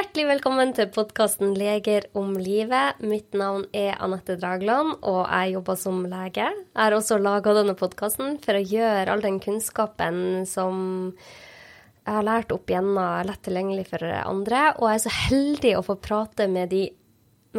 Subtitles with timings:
[0.00, 3.02] Hjertelig velkommen til podkasten Leger om livet.
[3.04, 6.46] Mitt navn er Anette Dragland, og jeg jobber som lege.
[6.46, 10.78] Jeg har også laga denne podkasten for å gjøre all den kunnskapen som
[11.12, 12.96] jeg har lært opp gjennom
[13.28, 14.62] lett tilgjengelig for andre.
[14.80, 16.86] Og jeg er så heldig å få prate med de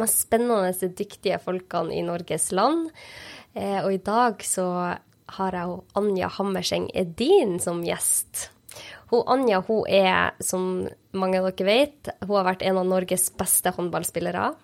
[0.02, 2.90] mest spennende, dyktige folkene i Norges land.
[3.54, 4.66] Eh, og i dag så
[5.38, 8.48] har jeg Anja Hammerseng Edin som gjest.
[9.12, 13.28] Hun Anja hun er, som mange av dere vet, hun har vært en av Norges
[13.36, 14.54] beste håndballspillere.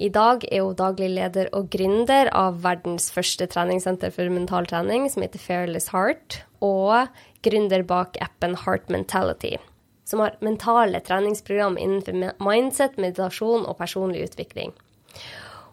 [0.00, 5.08] I dag er hun daglig leder og gründer av verdens første treningssenter for mental trening,
[5.12, 7.08] som heter Fairless Heart, og
[7.44, 9.56] gründer bak appen Heart Mentality,
[10.04, 14.76] som har mentale treningsprogram innenfor mindset, meditasjon og personlig utvikling.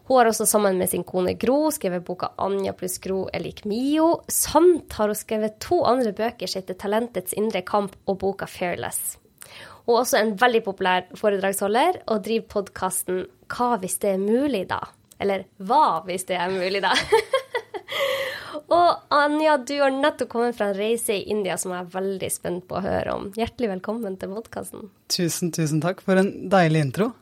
[0.08, 3.66] Hun har også sammen med sin kone Gro skrevet boka 'Anja pluss Gro er lik
[3.68, 8.46] Mio', samt har hun skrevet to andre bøker som heter 'Talentets indre kamp' og boka
[8.46, 9.18] 'Fearless'.
[9.84, 14.68] Hun er også en veldig populær foredragsholder og driver podkasten 'Hva hvis det er mulig',
[14.68, 14.80] da?
[15.20, 16.94] Eller 'Hva hvis det er mulig', da?
[18.80, 22.32] og Anja, du har nettopp kommet fra en reise i India som jeg er veldig
[22.32, 23.32] spent på å høre om.
[23.36, 24.88] Hjertelig velkommen til podkasten.
[25.08, 27.12] Tusen, tusen takk for en deilig intro.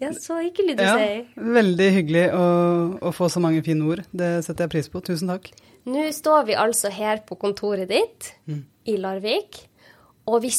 [0.00, 1.24] Ja, så hyggelig du ja, sier.
[1.36, 2.44] Veldig hyggelig å,
[3.04, 4.04] å, få så mange fine ord.
[4.16, 5.02] Det setter jeg pris på.
[5.04, 5.50] Tusen takk.
[5.90, 8.62] Nå står vi altså her på kontoret ditt mm.
[8.88, 9.60] i Larvik,
[10.28, 10.50] og vi,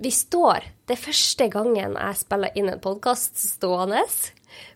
[0.00, 4.04] vi, står Det er første gangen jeg spiller inn en podkast stående.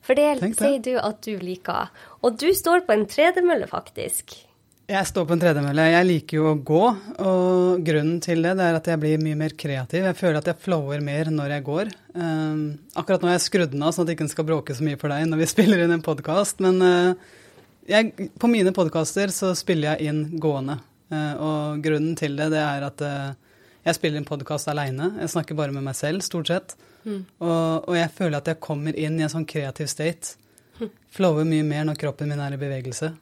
[0.04, 1.92] For det sier du at du liker.
[2.24, 4.36] Og du står på en tredemølle, faktisk.
[4.84, 5.84] Jeg står på en tredemølle.
[5.88, 6.80] Jeg liker jo å gå,
[7.24, 10.04] og grunnen til det, det er at jeg blir mye mer kreativ.
[10.04, 11.92] Jeg føler at jeg flower mer når jeg går.
[12.12, 12.60] Um,
[12.92, 15.00] akkurat nå har jeg skrudd den av, sånn at det ikke skal bråke så mye
[15.00, 16.60] for deg når vi spiller inn en podkast.
[16.64, 17.40] Men uh,
[17.88, 20.76] jeg, på mine podkaster så spiller jeg inn gående.
[21.08, 23.58] Uh, og grunnen til det, det er at uh,
[23.88, 25.14] jeg spiller en podkast aleine.
[25.24, 26.76] Jeg snakker bare med meg selv, stort sett.
[27.08, 27.22] Mm.
[27.40, 30.36] Og, og, jeg føler at jeg kommer inn i en sånn kreativ state.
[30.76, 30.92] Hm.
[31.14, 33.14] Flower mye mer når kroppen min er i bevegelse.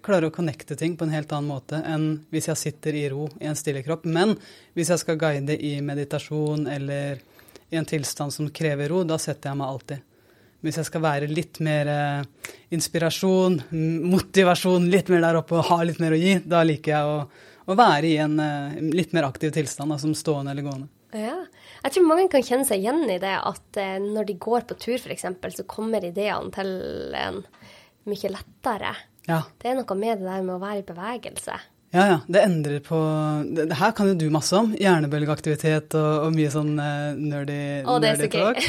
[0.00, 3.26] Klarer å connecte ting på en helt annen måte enn hvis jeg sitter i ro
[3.40, 4.06] i en stille kropp.
[4.08, 4.32] Men
[4.76, 7.20] hvis jeg skal guide i meditasjon eller
[7.72, 10.08] i en tilstand som krever ro, da setter jeg meg alltid.
[10.62, 13.58] Hvis jeg skal være litt mer eh, inspirasjon,
[14.12, 17.46] motivasjon, litt mer der oppe og ha litt mer å gi, da liker jeg å,
[17.66, 20.90] å være i en eh, litt mer aktiv tilstand, som stående eller gående.
[21.18, 21.40] Ja.
[21.82, 24.78] Jeg tror mange kan kjenne seg igjen i det at eh, når de går på
[24.84, 25.26] tur, f.eks.,
[25.56, 26.70] så kommer ideene til
[27.18, 27.42] en
[28.06, 28.94] mye lettere.
[29.28, 29.44] Ja.
[29.62, 31.60] Det er noe med det der med å være i bevegelse.
[31.92, 32.20] Ja, ja.
[32.26, 32.98] Det endrer på
[33.52, 34.70] det, det her kan jo du masse om.
[34.80, 38.62] Hjernebølgeaktivitet og, og mye sånn uh, nerdy, er så gøy.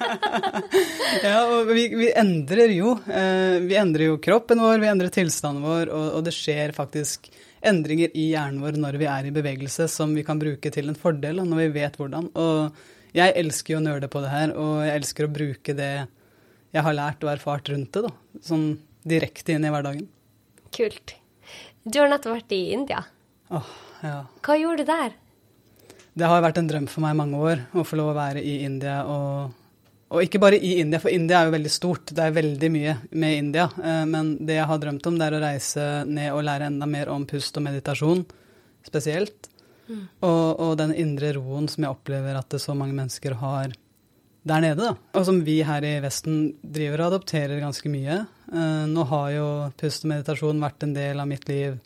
[1.26, 2.94] ja, og vi, vi, endrer jo.
[3.04, 7.28] Uh, vi endrer jo kroppen vår, vi endrer tilstanden vår, og, og, det skjer faktisk
[7.60, 10.96] endringer i hjernen vår når vi er i bevegelse som vi kan bruke til en
[10.96, 12.32] fordel, når vi vet hvordan.
[12.40, 15.94] Og jeg elsker jo å nerde på det her, og jeg elsker å bruke det
[16.70, 18.08] jeg har lært og erfart rundt det.
[18.08, 18.40] da.
[18.48, 18.70] Sånn
[19.02, 20.06] direkte inn i hverdagen.
[20.74, 21.16] Kult.
[21.84, 23.04] Du har nettopp vært i India.
[23.50, 23.70] Åh,
[24.04, 24.18] ja.
[24.44, 25.16] Hva gjorde du der?
[26.20, 28.42] Det har vært en drøm for meg i mange år å få lov å være
[28.44, 29.00] i India.
[29.08, 29.54] Og,
[30.10, 32.12] og, ikke bare i India, for India er jo veldig stort.
[32.14, 33.68] Det er veldig mye med India.
[33.78, 36.90] Eh, men det jeg har drømt om, det er å reise ned og lære enda
[36.90, 38.26] mer om pust og meditasjon
[38.86, 39.48] spesielt.
[39.90, 40.04] Mm.
[40.26, 43.72] Og, og den indre roen som jeg opplever at så mange mennesker har
[44.46, 44.94] der nede, da.
[45.18, 48.22] Og som vi her i Vesten driver og adopterer ganske mye.
[48.50, 49.46] Uh, nå har jo
[49.78, 51.76] pust og meditasjon vært en del av mitt liv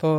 [0.00, 0.10] på,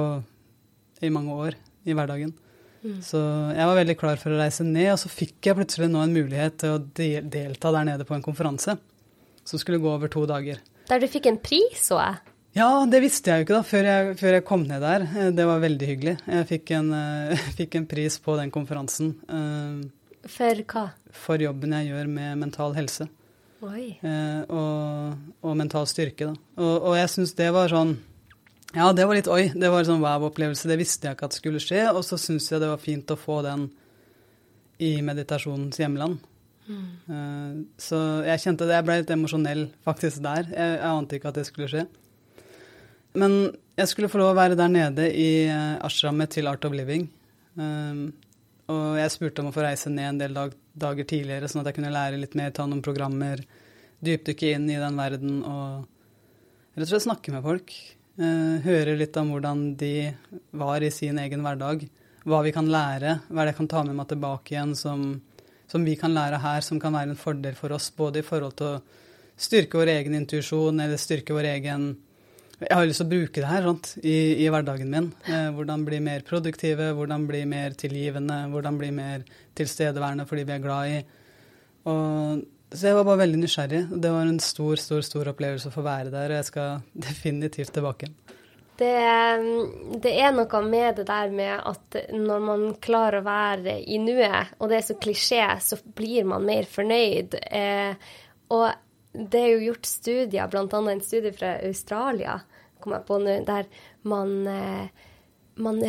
[1.01, 1.57] i mange år
[1.89, 2.33] i hverdagen.
[2.79, 2.99] Mm.
[3.03, 6.03] Så jeg var veldig klar for å reise ned, og så fikk jeg plutselig nå
[6.03, 8.77] en mulighet til å de delta der nede på en konferanse
[9.49, 10.61] som skulle gå over to dager.
[10.89, 12.35] Der du fikk en pris, så jeg?
[12.57, 15.05] Ja, det visste jeg jo ikke da, før jeg, før jeg, kom ned der.
[15.09, 16.15] Eh, det var veldig hyggelig.
[16.25, 19.13] Jeg fikk en, uh, fikk en pris på den konferansen.
[20.29, 20.89] For hva?
[21.15, 23.09] For jobben jeg gjør med mental helse.
[23.59, 26.37] Eh, og, og, mental styrke, da.
[26.61, 27.97] Og, og jeg syns det var sånn
[28.71, 29.49] Ja, det var litt oi.
[29.51, 30.69] Det var en sånn wow-opplevelse.
[30.69, 31.83] Det visste jeg ikke at skulle skje.
[31.91, 33.67] Og så syns jeg det var fint å få den
[34.79, 36.21] i meditasjonens hjemland.
[36.69, 36.85] Mm.
[37.09, 38.77] Eh, så jeg kjente det.
[38.77, 40.45] Jeg ble litt emosjonell faktisk der.
[40.53, 41.87] Jeg, jeg ante ikke at det skulle skje.
[43.17, 43.39] Men
[43.79, 47.07] jeg skulle få lov å være der nede i ashramet ashrammet til Art of Living.
[47.57, 48.11] Um,
[48.69, 51.71] og jeg spurte om å få reise ned en del dag, dager tidligere, sånn at
[51.71, 53.41] jeg kunne lære litt mer, ta noen programmer,
[54.03, 55.87] dypdykke inn i den verden og
[56.75, 57.73] rett og slett snakke med folk.
[58.19, 59.93] Eh, høre litt om hvordan de
[60.59, 61.85] var i sin egen hverdag.
[62.27, 65.05] Hva vi kan lære, hva er det jeg kan ta med meg tilbake igjen som,
[65.71, 68.57] som vi kan lære her, som kan være en fordel for oss, både i forhold
[68.59, 68.81] til å
[69.39, 71.89] styrke vår egen intuisjon eller styrke vår egen
[72.59, 75.05] Jeg har lyst til å bruke det her sant, i, i hverdagen min.
[75.31, 79.23] Eh, hvordan bli mer produktive, hvordan bli mer tilgivende, hvordan bli mer
[79.55, 80.97] tilstedeværende fordi vi er glad i.
[81.87, 82.41] Og,
[82.73, 83.85] så jeg var bare veldig nysgjerrig.
[84.03, 87.73] Det var en stor, stor, stor opplevelse å få være der, og jeg skal definitivt
[87.77, 88.11] tilbake.
[88.79, 88.91] Det,
[90.03, 94.53] det, er noe med det der med at når man klarer å være i nuet,
[94.59, 97.39] og det er så klisjé, så blir man mer fornøyd.
[97.39, 98.13] Eh,
[98.55, 98.67] og
[99.13, 100.65] det er jo gjort studier, bl.a.
[100.65, 102.39] en studie fra Australia,
[102.79, 103.69] kom jeg på nå, der
[104.07, 105.07] man, eh,
[105.59, 105.81] man,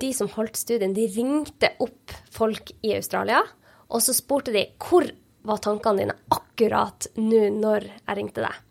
[0.00, 3.42] De som holdt studien, de ringte opp folk i Australia,
[3.88, 5.08] og så spurte de hvor
[5.46, 8.62] var tankene dine akkurat nå når jeg ringte deg.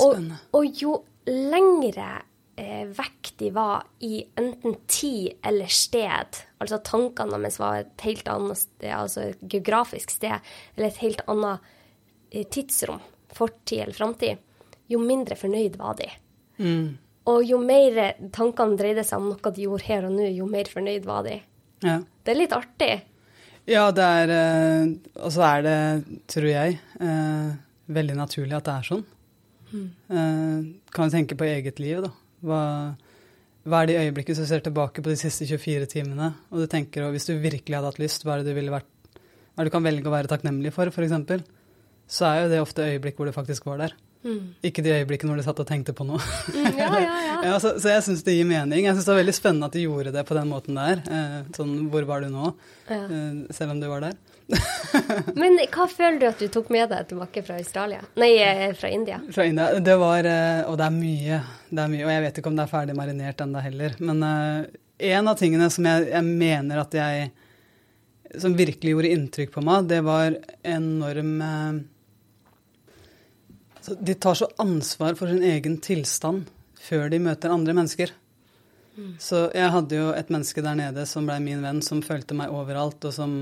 [0.00, 0.94] Og, og jo
[1.28, 2.22] lengre
[2.56, 8.30] eh, vekk de var i enten tid eller sted, altså tankene deres var et helt
[8.32, 10.40] annet sted, altså et geografisk sted,
[10.76, 11.76] eller et helt annet eh,
[12.30, 13.00] tidsrom,
[13.34, 14.42] fortid eller framtid,
[14.90, 16.08] jo mindre fornøyd var de.
[16.60, 16.98] Mm.
[17.30, 18.00] Og jo mer
[18.34, 21.38] tankene dreide seg om noe de gjorde her og nå, jo mer fornøyd var de.
[21.84, 22.00] Ja.
[22.24, 22.92] Det er litt artig.
[23.68, 25.76] Ja, det er eh, Og så er det,
[26.30, 27.50] tror jeg, eh,
[27.92, 29.04] veldig naturlig at det er sånn.
[29.70, 29.86] Mm.
[29.86, 30.56] Eh,
[30.94, 32.10] kan du tenke på eget liv, da.
[32.44, 32.62] Hva,
[33.68, 36.70] hva er det i øyeblikket som ser tilbake på de siste 24 timene, og du
[36.70, 39.60] tenker, og hvis du virkelig hadde hatt lyst, hva er det du ville vært Hva
[39.60, 41.44] er det du kan velge å være takknemlig for, f.eks.,
[42.10, 43.94] så er jo det ofte øyeblikk hvor du faktisk var der.
[44.20, 44.52] Mm.
[44.68, 46.20] Ikke de øyeblikkene hvor du satt og tenkte på noe.
[46.52, 47.36] Mm, ja, ja, ja.
[47.48, 48.84] ja så, så, jeg syns det gir mening.
[48.84, 51.00] Jeg syns det var veldig spennende at de gjorde det på den måten der.
[51.08, 52.52] Eh, sånn, hvor var du nå?
[52.92, 53.14] Eh,
[53.56, 54.18] selv om du var der.
[55.40, 58.02] Men hva føler du at du tok med deg tilbake fra Australia?
[58.20, 59.20] Nei, eh, fra India?
[59.32, 59.72] Fra India.
[59.80, 61.40] Det var eh, Og det er mye.
[61.70, 63.94] Det er mye og jeg vet ikke om det er ferdig marinert ennå heller.
[64.02, 64.80] Men uh,
[65.10, 67.30] en av tingene som jeg, jeg, mener at jeg
[68.42, 70.36] Som virkelig gjorde inntrykk på meg, det var
[70.66, 71.32] enorm
[73.88, 76.50] uh, De tar så ansvar for sin egen tilstand
[76.80, 78.12] før de møter andre mennesker.
[79.22, 82.52] Så jeg hadde jo et menneske der nede som blei min venn, som fulgte meg
[82.52, 83.34] overalt, og som,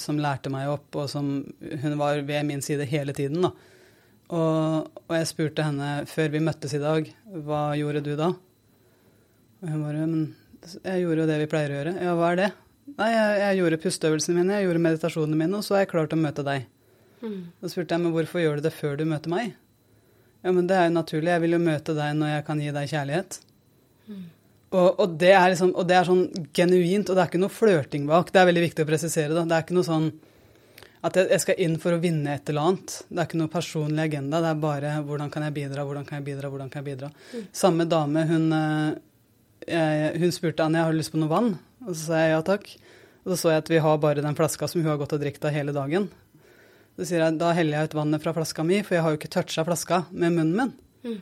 [0.00, 1.44] som, lærte meg opp, og som
[1.82, 3.52] Hun var ved min side hele tiden, da.
[4.26, 7.06] Og, og, jeg spurte henne før vi møttes i dag,
[7.46, 8.32] hva gjorde du da?
[9.62, 10.24] Og hun bare Men
[10.82, 11.92] jeg gjorde jo det vi pleier å gjøre.
[12.02, 12.48] Ja, hva er det?
[12.96, 16.10] Nei, jeg, jeg gjorde pusteøvelsene mine, jeg gjorde meditasjonene mine, og så er jeg klar
[16.10, 16.66] til å møte deg.
[17.22, 17.38] Mm.
[17.60, 19.54] Så spurte jeg, men hvorfor gjør du det før du møter meg?
[20.46, 22.72] Ja, men det er jo naturlig, jeg vil jo møte deg når jeg kan gi
[22.76, 23.38] deg kjærlighet.
[24.06, 24.24] Mm.
[24.76, 26.22] Og, og, det liksom, og, det er sånn
[26.54, 28.30] genuint, og det er ikke noe flørting bak.
[28.30, 29.34] Det er veldig viktig å presisere.
[29.34, 29.42] Da.
[29.42, 30.08] Det er ikke noe sånn
[31.06, 32.94] at jeg, jeg, skal inn for å vinne et eller annet.
[33.08, 34.40] Det er ikke noe personlig agenda.
[34.42, 37.10] Det er bare hvordan kan jeg bidra, hvordan kan jeg bidra, hvordan kan jeg bidra.
[37.32, 37.46] Mm.
[37.62, 41.52] Samme dame, hun, eh, jeg, hun spurte Anja, jeg du lyst på noe vann.
[41.86, 42.70] Og så sa jeg ja takk.
[43.24, 45.22] Og så så jeg at vi har bare den flaska som hun har gått og
[45.22, 46.10] drukket av hele dagen.
[46.96, 49.18] Så sier jeg da heller jeg ut vannet fra flaska mi, for jeg har jo
[49.20, 50.70] ikke toucha flaska med munnen min.
[51.04, 51.18] Mm.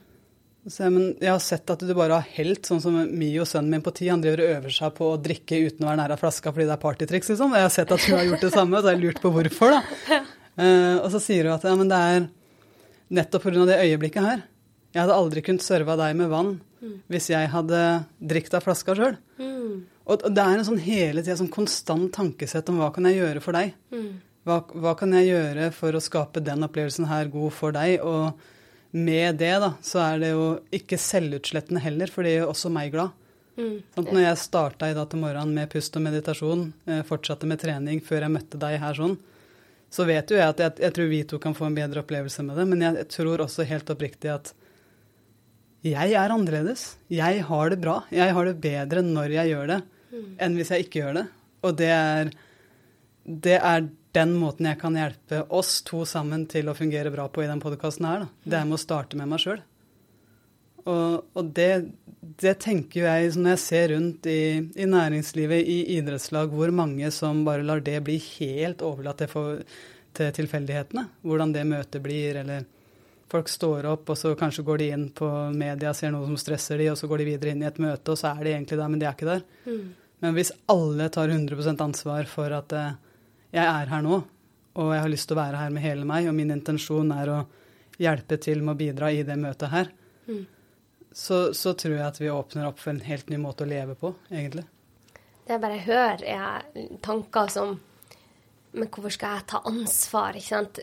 [0.71, 3.83] Så, men jeg har sett at du bare har helt, sånn som Mio, sønnen min
[3.85, 6.23] på ti, han driver og øver seg på å drikke uten å være nær av
[6.23, 7.53] flaska fordi det er partytriks, liksom.
[7.59, 9.77] Jeg har sett at hun har gjort det samme, så jeg har lurt på hvorfor,
[9.77, 10.23] da.
[10.55, 12.27] Uh, og så sier hun at ja, men det er
[13.19, 13.65] nettopp pga.
[13.67, 14.45] det øyeblikket her.
[14.95, 16.93] Jeg hadde aldri kunnet serva deg med vann mm.
[17.11, 17.81] hvis jeg hadde
[18.23, 19.17] drukket av flaska sjøl.
[19.43, 19.81] Mm.
[20.07, 23.43] Og det er en sånn hele tida sånn konstant tankesett om hva kan jeg gjøre
[23.43, 23.75] for deg?
[23.91, 24.13] Mm.
[24.45, 28.03] Hva, hva, kan jeg gjøre for å skape den opplevelsen her god for deg?
[28.05, 28.51] og
[28.95, 32.93] med det, da, så er det jo ikke selvutslettende heller, for det gjør også meg
[32.93, 33.11] glad.
[33.59, 33.81] Mm.
[33.95, 37.59] Sånn, når jeg starta i dag til morgenen med pust og meditasjon, eh, fortsatte med
[37.59, 39.17] trening før jeg møtte deg her sånn,
[39.91, 42.47] så vet jo jeg at jeg, jeg, tror vi to kan få en bedre opplevelse
[42.47, 42.69] med det.
[42.71, 44.53] Men jeg, tror også helt oppriktig at
[45.83, 46.87] jeg er annerledes.
[47.11, 48.01] Jeg har det bra.
[48.15, 49.83] Jeg har det bedre når jeg gjør det,
[50.15, 50.31] mm.
[50.39, 51.27] enn hvis jeg ikke gjør det.
[51.67, 52.33] Og det er,
[53.27, 57.43] det er den måten jeg kan hjelpe oss to sammen til å fungere bra på
[57.45, 59.63] i den podkasten her, da, det er med å starte med meg sjøl.
[60.85, 61.71] Og, og det,
[62.43, 67.41] det, tenker jeg når jeg ser rundt i, i, næringslivet, i idrettslag, hvor mange som
[67.47, 69.63] bare lar det bli helt overlatt til,
[70.13, 71.07] til tilfeldighetene.
[71.25, 72.69] Hvordan det møtet blir, eller
[73.33, 76.83] folk står opp, og så kanskje går de inn på media, ser noe som stresser
[76.83, 78.79] de, og så går de videre inn i et møte, og så er de egentlig
[78.83, 79.47] der, men de er ikke der.
[79.65, 79.89] Mm.
[80.25, 82.93] Men hvis alle tar 100% ansvar for at eh,
[83.55, 84.21] jeg er her nå,
[84.75, 87.31] og jeg har lyst til å være her med hele meg, og min intensjon er
[87.31, 87.39] å
[88.03, 89.91] hjelpe til med å bidra i det møtet her,
[90.27, 90.43] mm.
[91.15, 93.95] så, så, tror jeg at vi åpner opp for en helt ny måte å leve
[93.99, 94.67] på, egentlig.
[95.45, 97.77] Det jeg bare hører, er tanker som
[98.75, 100.79] Men hvorfor skal jeg ta ansvar, ikke sant?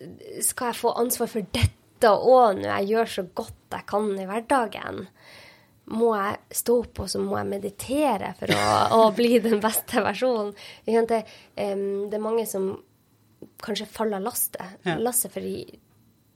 [0.47, 4.27] Skal jeg få ansvar for dette òg når jeg gjør så godt jeg kan i
[4.29, 5.01] hverdagen?
[5.91, 8.65] Må jeg stå opp og så må jeg meditere for å,
[8.99, 10.53] å bli den beste versjonen.
[10.85, 11.21] Det,
[11.55, 12.71] um, det, er mange som
[13.61, 14.97] kanskje faller lastet, ja.
[15.01, 15.55] lastet fordi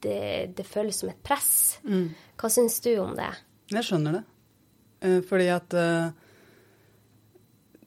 [0.06, 1.80] det, det, føles som et press.
[1.86, 2.10] Mm.
[2.40, 3.32] Hva syns du om det?
[3.74, 4.24] Jeg skjønner det.
[5.06, 6.25] Eh, fordi at eh,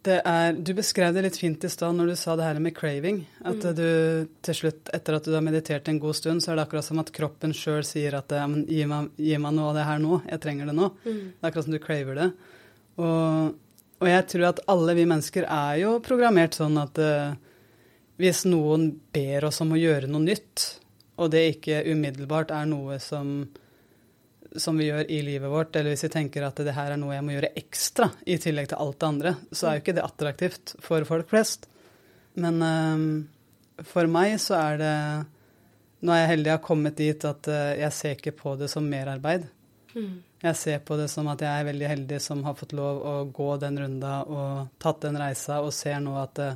[0.08, 2.74] det er Du beskrev det litt fint i stad når du sa det her med
[2.76, 3.20] craving.
[3.44, 3.76] At mm.
[3.78, 3.88] du
[4.48, 7.00] til slutt, etter at du har meditert en god stund, så er det akkurat som
[7.02, 10.02] at kroppen sjøl sier at ja, men, gi, meg, gi, meg, noe av det her
[10.02, 10.20] nå.
[10.30, 10.90] Jeg trenger det nå.
[11.04, 11.20] Mm.
[11.28, 12.28] Det er akkurat som du craver det.
[12.98, 13.54] Og,
[14.00, 17.36] og, jeg tror at alle vi mennesker er jo programmert sånn at uh,
[18.18, 20.66] hvis noen ber oss om å gjøre noe nytt,
[21.18, 23.42] og det ikke umiddelbart er noe som
[24.56, 27.14] som vi gjør i livet vårt, eller hvis vi tenker at det her er noe
[27.14, 30.06] jeg må gjøre ekstra i tillegg til alt det andre, så er jo ikke det
[30.06, 31.68] attraktivt for folk flest.
[32.38, 34.94] Men uh, for meg så er det
[35.98, 38.68] Nå er jeg heldig jeg har kommet dit at uh, jeg ser ikke på det
[38.70, 39.48] som merarbeid.
[39.96, 40.20] Mm.
[40.44, 43.14] Jeg ser på det som at jeg er veldig heldig som har fått lov å
[43.34, 46.54] gå den runda og tatt den reisa, og ser nå at uh,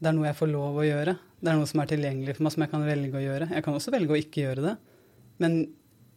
[0.00, 1.16] det er noe jeg får lov å gjøre.
[1.40, 3.50] Det er noe som er tilgjengelig for meg, som jeg kan velge å gjøre.
[3.56, 4.76] Jeg kan også velge å ikke gjøre det.
[5.40, 5.56] Men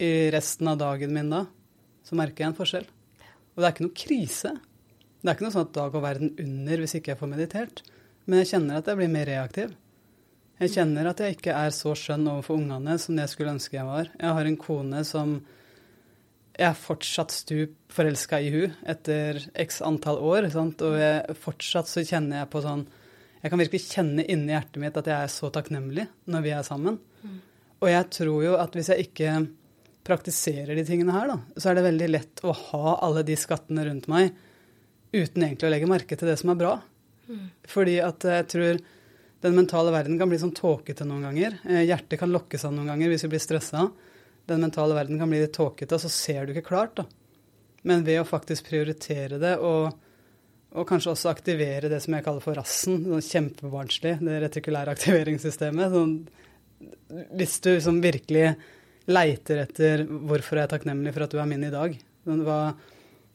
[0.04, 1.46] i resten av dagen min da,
[2.04, 2.88] så merker jeg en forskjell.
[3.54, 4.52] Og det er ikke noe krise.
[5.22, 7.84] Det er ikke noe sånn at da går verden under hvis ikke jeg får meditert.
[8.26, 9.74] Men jeg kjenner at jeg blir mer reaktiv.
[10.62, 13.88] Jeg kjenner at jeg ikke er så skjønn overfor ungene som jeg skulle ønske jeg
[13.88, 14.10] var.
[14.20, 15.38] Jeg har en kone som
[16.54, 20.50] jeg er fortsatt stup forelska i hun etter x antall år.
[20.54, 20.84] Sant?
[20.86, 22.86] Og jeg, fortsatt så kjenner jeg på sånn
[23.44, 26.64] Jeg kan virkelig kjenne inni hjertet mitt at jeg er så takknemlig når vi er
[26.64, 27.00] sammen.
[27.24, 27.42] Mm.
[27.84, 29.34] Og jeg tror jo at hvis jeg ikke
[30.04, 33.86] praktiserer de tingene her, da, så er det veldig lett å ha alle de skattene
[33.88, 34.34] rundt meg
[35.14, 36.74] uten egentlig å legge merke til det som er bra.
[37.30, 37.46] Mm.
[37.70, 38.82] Fordi at jeg tror
[39.44, 41.58] den mentale verden kan bli sånn tåkete noen ganger.
[41.68, 43.86] Eh, hjertet kan lokkes av noen ganger hvis vi blir stressa.
[44.50, 47.06] Den mentale verden kan bli litt tåkete, og så ser du ikke klart, da.
[47.88, 49.92] Men ved å faktisk prioritere det og,
[50.72, 55.92] og kanskje også aktivere det som jeg kaller for rassen, sånn kjempebarnslig, det retikulære aktiveringssystemet
[55.92, 56.16] sånn,
[57.36, 58.54] Hvis du liksom virkelig
[59.10, 61.96] leiter etter hvorfor jeg er takknemlig for at du er min i dag.
[62.24, 62.60] Hva,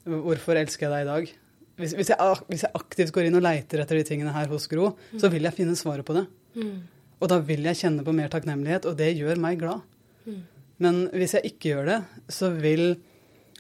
[0.09, 1.35] hvorfor elsker jeg deg i dag?
[1.79, 4.67] Hvis, hvis, jeg, hvis, jeg, aktivt går inn og leiter etter de tingene her hos
[4.71, 5.19] Gro, mm.
[5.23, 6.25] så vil jeg finne svaret på det.
[6.59, 6.79] Mm.
[7.19, 9.85] Og da vil jeg kjenne på mer takknemlighet, og det gjør meg glad.
[10.27, 10.41] Mm.
[10.83, 12.01] Men hvis jeg ikke gjør det,
[12.35, 12.85] så vil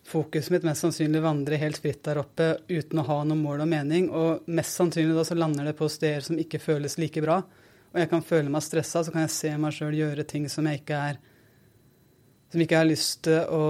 [0.08, 3.70] fokuset mitt mest sannsynlig vandre helt fritt der oppe uten å ha noe mål og
[3.70, 7.42] mening, og mest sannsynlig da så lander det på steder som ikke føles like bra.
[7.92, 10.66] Og jeg kan føle meg stressa, så kan jeg se meg sjøl gjøre ting som
[10.68, 11.20] jeg ikke er
[12.52, 13.64] som ikke jeg har lyst til å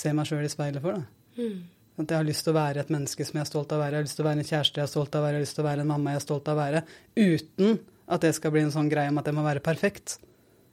[0.00, 0.96] se meg sjøl i speilet for.
[0.96, 1.40] Da.
[1.40, 1.60] Mm.
[2.00, 3.82] At jeg har lyst til å være et menneske som jeg er stolt av å
[3.82, 3.92] være.
[3.92, 5.36] Jeg har lyst til å være en kjæreste jeg er stolt av å være.
[5.36, 6.82] Jeg har lyst til å være en mamma jeg er stolt av å være.
[7.20, 7.78] Uten
[8.10, 10.16] at det skal bli en sånn greie om at jeg må være perfekt.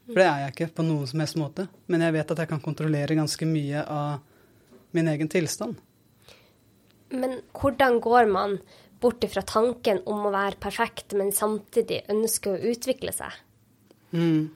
[0.07, 1.67] For det er jeg ikke på noen som helst måte.
[1.91, 5.75] Men jeg vet at jeg kan kontrollere ganske mye av min egen tilstand.
[7.12, 8.57] Men hvordan går man
[9.03, 13.36] bort fra tanken om å være perfekt, men samtidig ønske å utvikle seg?
[14.15, 14.48] Mm.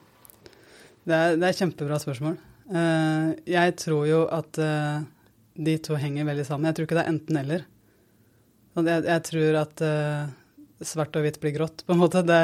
[1.08, 2.38] Det er, det er kjempebra spørsmål.
[2.72, 5.02] Uh, jeg tror jo at uh,
[5.58, 6.70] de to henger veldig sammen.
[6.70, 7.66] Jeg tror ikke det er enten-eller.
[8.78, 12.22] Jeg, jeg, tror at uh, svart og hvitt blir grått, på en måte.
[12.28, 12.42] Det,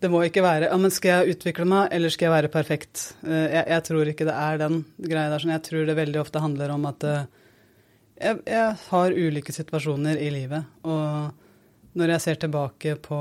[0.00, 3.04] det må ikke være ja, men skal jeg utvikle meg, eller skal jeg være perfekt?
[3.20, 5.44] Jeg, jeg, tror ikke det er den greia der.
[5.44, 5.54] Sånn.
[5.54, 10.72] Jeg tror det veldig ofte handler om at jeg, jeg har ulike situasjoner i livet.
[10.88, 13.20] Og når jeg ser tilbake på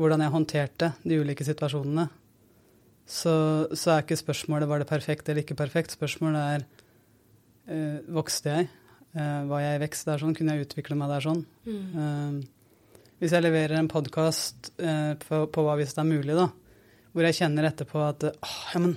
[0.00, 2.06] hvordan jeg håndterte de ulike situasjonene,
[3.10, 3.34] så,
[3.74, 5.96] så, er ikke spørsmålet var det perfekt eller ikke perfekt.
[5.96, 6.64] Spørsmålet er
[7.74, 8.70] eh, vokste jeg?
[9.18, 10.34] Eh, var jeg i vekst der sånn?
[10.38, 11.40] Kunne jeg utvikle meg der sånn?
[11.66, 11.80] Mm.
[12.04, 16.46] Eh, hvis jeg leverer en podkast eh, på, på, hva hvis det er mulig, da,
[17.10, 18.94] hvor jeg kjenner etterpå at ja, men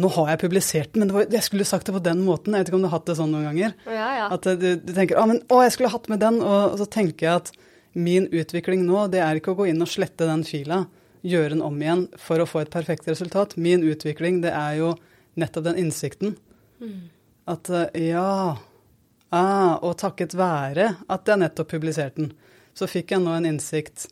[0.00, 2.56] nå har jeg publisert den, men var, jeg skulle sagt det på den måten.
[2.56, 3.76] Jeg vet ikke om du har hatt det sånn noen ganger.
[3.86, 4.26] Ja, ja.
[4.34, 6.40] At du, du tenker å, men, å, jeg skulle hatt med den.
[6.42, 7.52] Og, og så tenker jeg at
[7.94, 10.82] min utvikling nå, det er ikke å gå inn og slette den fila
[11.24, 13.56] gjøre den om igjen for å få et perfekt resultat.
[13.56, 14.92] Min utvikling, det er jo
[15.40, 16.36] nettopp den innsikten.
[16.80, 17.08] Mm.
[17.50, 18.56] At eh, ja
[19.34, 22.32] ah, Og takket være at jeg nettopp publiserte den,
[22.74, 24.08] så fikk jeg nå en innsikt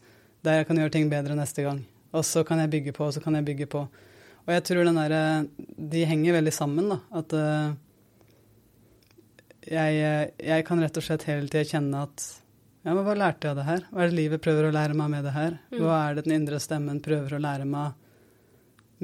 [0.46, 1.82] der jeg kan gjøre ting bedre neste gang.
[2.12, 3.86] Og så kan jeg bygge på, og så kan jeg bygge på.
[4.42, 5.22] Og jeg tror den derre
[5.92, 6.98] De henger veldig sammen, da.
[7.14, 7.74] At uh,
[9.62, 12.24] jeg, jeg, kan rett og slett hele tida kjenne at
[12.82, 13.84] ja, men hva lærte jeg av det her?
[13.90, 15.58] Hva er det livet prøver å lære meg med det her?
[15.70, 15.78] Mm.
[15.84, 17.94] Hva er det den indre stemmen prøver å lære meg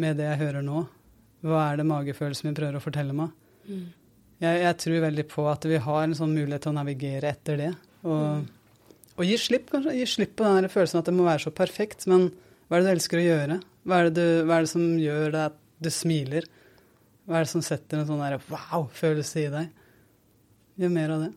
[0.03, 0.83] med det jeg hører nå?
[1.47, 3.31] Hva er det magefølelsen min prøver å fortelle meg?
[3.69, 3.87] Mm.
[4.43, 7.59] Jeg, jeg, tror veldig på at vi har en sånn mulighet til å navigere etter
[7.59, 7.71] det.
[8.03, 8.93] Og, mm.
[9.17, 9.97] og gi slipp, kanskje.
[9.99, 12.07] Gi slipp på den følelsen at det må være så perfekt.
[12.11, 12.29] Men
[12.67, 13.63] hva er det du elsker å gjøre?
[13.89, 16.51] Hva er det, du, hva er det som gjør deg at du smiler?
[17.29, 19.71] Hva er det som setter en sånn wow-følelse i deg?
[20.83, 21.33] Gjør mer av det.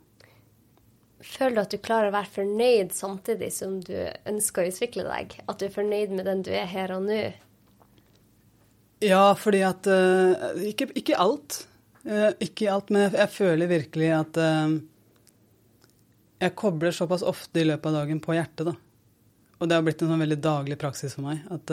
[1.21, 3.95] Føler du at du klarer å være fornøyd samtidig som du
[4.29, 5.35] ønsker å utvikle deg?
[5.45, 7.19] At du er fornøyd med den du er her og nå?
[9.01, 11.63] Ja, fordi at uh, ikke, ikke, alt.
[12.05, 14.75] Uh, ikke alt, men jeg, jeg føler virkelig at uh,
[16.41, 18.75] jeg kobler såpass ofte i løpet av dagen på hjertet, da.
[19.61, 21.43] Og det har blitt en sånn veldig daglig praksis for meg.
[21.53, 21.69] At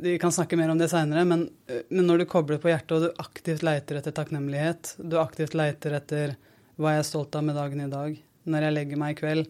[0.00, 3.02] Vi kan snakke mer om det seinere, men, men når du kobler på hjertet, og
[3.04, 6.32] du aktivt leiter etter takknemlighet, du aktivt leiter etter
[6.78, 8.16] hva er jeg stolt av med dagen i dag,
[8.48, 9.48] når jeg legger meg i kveld,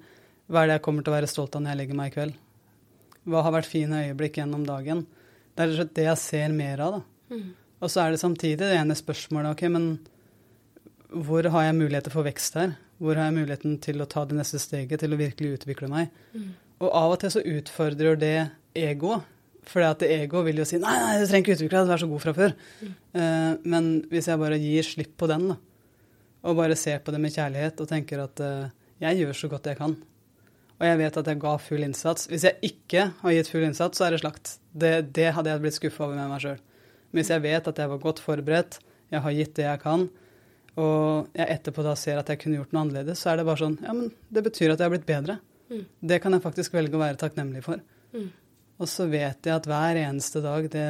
[0.49, 2.15] hva er det jeg kommer til å være stolt av når jeg legger meg i
[2.17, 2.37] kveld?
[3.29, 5.05] Hva har vært fine øyeblikk gjennom dagen?
[5.53, 7.35] Det er rett og slett det jeg ser mer av, da.
[7.35, 7.49] Mm.
[7.79, 9.91] Og så er det samtidig det ene spørsmålet OK, men
[11.29, 12.73] hvor har jeg muligheter for vekst her?
[12.99, 16.15] Hvor har jeg muligheten til å ta det neste steget, til å virkelig utvikle meg?
[16.33, 16.49] Mm.
[16.83, 18.37] Og av og til så utfordrer det
[18.79, 19.35] egoet.
[19.69, 22.01] For at ego vil jo si nei, nei, du trenger ikke utvikle deg, du er
[22.01, 22.55] så god fra før.
[22.81, 22.93] Mm.
[23.19, 25.59] Uh, men hvis jeg bare gir slipp på den, da,
[26.43, 28.71] og bare ser på det med kjærlighet og tenker at uh,
[29.03, 29.97] jeg gjør så godt jeg kan,
[30.79, 33.99] og jeg vet at jeg ga full innsats Hvis jeg ikke har gitt full innsats,
[33.99, 34.53] så er det slakt.
[34.71, 36.61] Det, det hadde jeg blitt skuffa over med meg sjøl.
[37.11, 38.79] Men hvis jeg vet at jeg var godt forberedt,
[39.11, 40.07] jeg har gitt det jeg kan,
[40.79, 43.63] og jeg etterpå da ser at jeg kunne gjort noe annerledes, så er det bare
[43.65, 45.39] sånn Ja, men det betyr at jeg har blitt bedre.
[45.69, 45.85] Mm.
[46.13, 47.83] Det kan jeg faktisk velge å være takknemlig for.
[48.15, 48.29] Mm.
[48.79, 50.89] Og så vet jeg at hver eneste dag, det,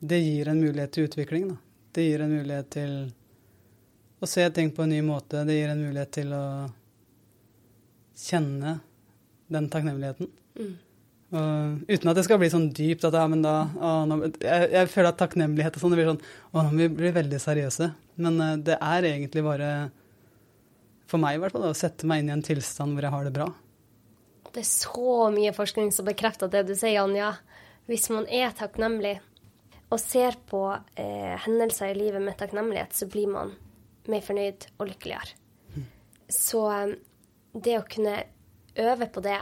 [0.00, 1.60] det gir en mulighet til utvikling, da.
[1.90, 2.94] Det gir en mulighet til
[4.20, 5.44] å se ting på en ny måte.
[5.48, 6.44] Det gir en mulighet til å
[8.20, 8.78] kjenne
[9.50, 10.30] den takknemligheten.
[10.60, 10.74] Mm.
[11.30, 14.66] Og, uten at det skal bli sånn dypt at ja, men da å, nå, jeg,
[14.74, 17.90] jeg, føler at takknemlighet og sånn, det blir sånn Å, nå må vi veldig seriøse.
[18.20, 19.70] Men uh, det er egentlig bare,
[21.10, 23.28] for meg i hvert fall, å sette meg inn i en tilstand hvor jeg har
[23.28, 23.48] det bra.
[24.50, 27.36] Det er så mye forskning som bekrefter det du sier, Anja.
[27.86, 29.20] Hvis man er takknemlig
[29.90, 30.64] og ser på
[30.98, 33.54] eh, hendelser i livet med takknemlighet, så blir man
[34.08, 35.36] mer fornøyd og lykkeligere.
[36.30, 36.94] Så eh,
[37.52, 38.16] det å kunne
[38.80, 39.40] øve på det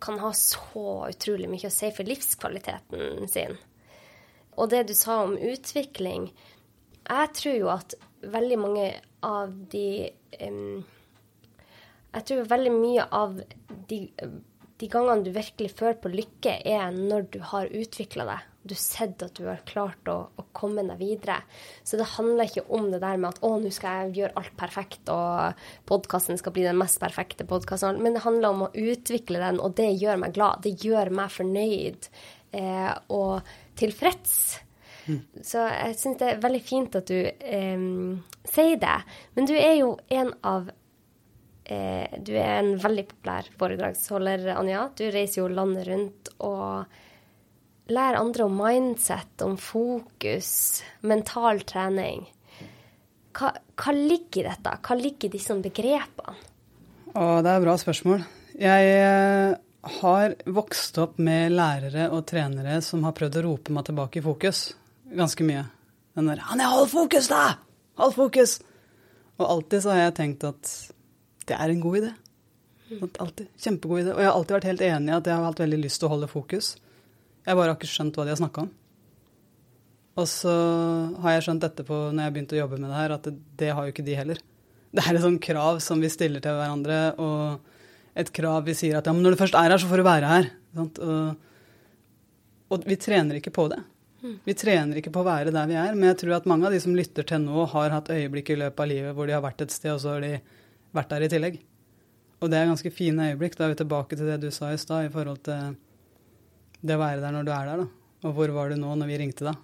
[0.00, 3.56] kan ha så utrolig mye å si for livskvaliteten sin.
[4.56, 6.30] Og det du sa om utvikling
[7.04, 8.86] Jeg tror jo at veldig mange
[9.24, 10.08] av de
[10.40, 10.80] um,
[12.14, 13.36] Jeg tror veldig mye av
[13.90, 13.98] de,
[14.80, 18.46] de gangene du virkelig føler på lykke, er når du har utvikla deg.
[18.66, 21.38] Du har sett at du har klart å, å, komme deg videre.
[21.86, 24.54] Så det handler ikke om det der med at å, nå skal jeg gjøre alt
[24.58, 28.02] perfekt, og podkasten skal bli den mest perfekte podkasten.
[28.02, 30.64] Men det handler om å utvikle den, og det gjør meg glad.
[30.66, 32.08] Det gjør meg fornøyd
[32.56, 34.36] eh, og tilfreds.
[35.06, 35.20] Mm.
[35.46, 37.86] Så jeg syns det er veldig fint at du eh,
[38.50, 38.98] sier det.
[39.36, 40.70] Men du er jo en av
[41.64, 44.88] eh, Du er en veldig populær foredragsholder, Anja.
[44.98, 47.02] Du reiser jo landet rundt og
[47.92, 52.24] lærer andre om mindset, om fokus, mental trening.
[53.36, 54.72] Hva, hva ligger i dette?
[54.82, 56.34] Hva ligger i disse begrepene?
[57.16, 58.24] Å, det er et bra spørsmål.
[58.60, 59.56] Jeg
[60.00, 64.24] har vokst opp med lærere og trenere som har prøvd å rope meg tilbake i
[64.24, 64.66] fokus
[65.14, 65.66] ganske mye.
[66.16, 67.58] Den der 'Anja, hold fokus, da!
[67.94, 68.60] Hold fokus!'
[69.38, 70.92] Og alltid så har jeg tenkt at
[71.46, 72.12] det er en god idé.
[73.20, 73.46] Alltid.
[73.58, 74.14] Kjempegod idé.
[74.14, 76.08] Og jeg har alltid vært helt enig i at jeg har hatt veldig lyst til
[76.08, 76.76] å holde fokus.
[77.46, 78.74] Jeg bare har ikke skjønt hva de har snakka om.
[80.16, 80.52] Og så
[81.22, 83.72] har jeg skjønt etterpå, når jeg begynte å jobbe med det her, at det, det
[83.76, 84.38] har jo ikke de heller.
[84.96, 88.96] Det er et sånt krav som vi stiller til hverandre, og et krav vi sier
[88.96, 90.48] at ja, men når du først er her, så får du være her.
[90.80, 91.00] Og,
[92.72, 93.82] og, vi trener ikke på det.
[94.46, 96.74] Vi trener ikke på å være der vi er, men jeg tror at mange av
[96.74, 99.44] de som lytter til nå, har hatt øyeblikk i løpet av livet hvor de har
[99.44, 100.32] vært et sted, og så har de
[100.96, 101.60] vært der i tillegg.
[102.40, 103.54] Og det er ganske fine øyeblikk.
[103.56, 105.76] Da er vi tilbake til det du sa i stad i forhold til
[106.80, 107.86] det å være der når du er der, da.
[108.26, 109.54] Og hvor var du nå når vi ringte da?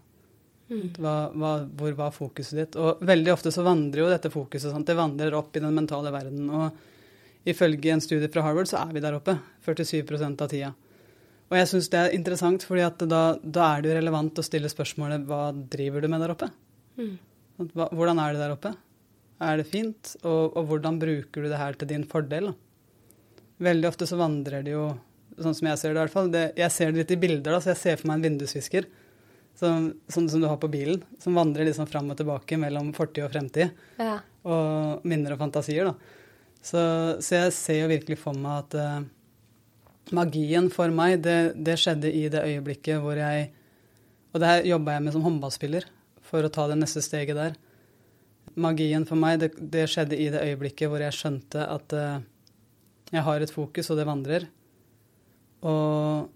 [0.72, 0.87] Mm.
[0.96, 2.79] Hva, hva, hvor var fokuset ditt?
[2.81, 4.70] Og veldig ofte så vandrer jo dette fokuset.
[4.72, 4.87] Sant?
[4.88, 6.46] Det vandrer opp i den mentale verden.
[6.48, 10.72] Og ifølge en studie fra Harvard så er vi der oppe 47% av tida.
[11.53, 14.46] Og jeg syns det er interessant, fordi at da, da, er det jo relevant å
[14.46, 16.48] stille spørsmålet hva driver du med der oppe?
[16.96, 17.12] Mm.
[17.75, 18.72] Hva, hvordan er det der oppe?
[19.42, 20.14] Er det fint?
[20.22, 22.48] Og, og, hvordan bruker du det her til din fordel?
[22.48, 23.42] Da?
[23.68, 24.87] Veldig ofte så vandrer det jo
[25.40, 26.33] sånn som jeg ser det i hvert fall.
[26.33, 28.88] Det, jeg ser det litt i bilder, da, så jeg ser for meg en vindusvisker.
[29.59, 33.27] Som, sånn som du har på bilen, som vandrer liksom fram og tilbake mellom fortid
[33.27, 33.75] og fremtid.
[34.01, 34.16] Ja.
[34.49, 36.21] Og minner og fantasier, da.
[36.62, 36.81] Så,
[37.18, 42.12] så, jeg ser jo virkelig for meg at uh, magien for meg, det, det, skjedde
[42.14, 43.49] i det øyeblikket hvor jeg
[44.33, 45.85] Og det her jobba jeg med som håndballspiller,
[46.25, 47.59] for å ta det neste steget der.
[48.57, 52.23] Magien for meg, det, det skjedde i det øyeblikket hvor jeg skjønte at uh,
[53.12, 54.47] jeg har et fokus, og det vandrer.
[55.68, 56.31] Og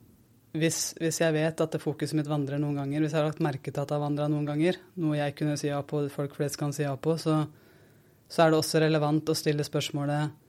[0.57, 3.43] hvis, hvis, jeg vet at det fokuset mitt vandrer noen ganger, hvis jeg har lagt
[3.45, 6.37] merke til at det har vandra noen ganger, noe jeg kunne si ja på, folk
[6.39, 7.43] flest kan si ja på, så,
[8.31, 10.43] så er det også relevant å stille spørsmålet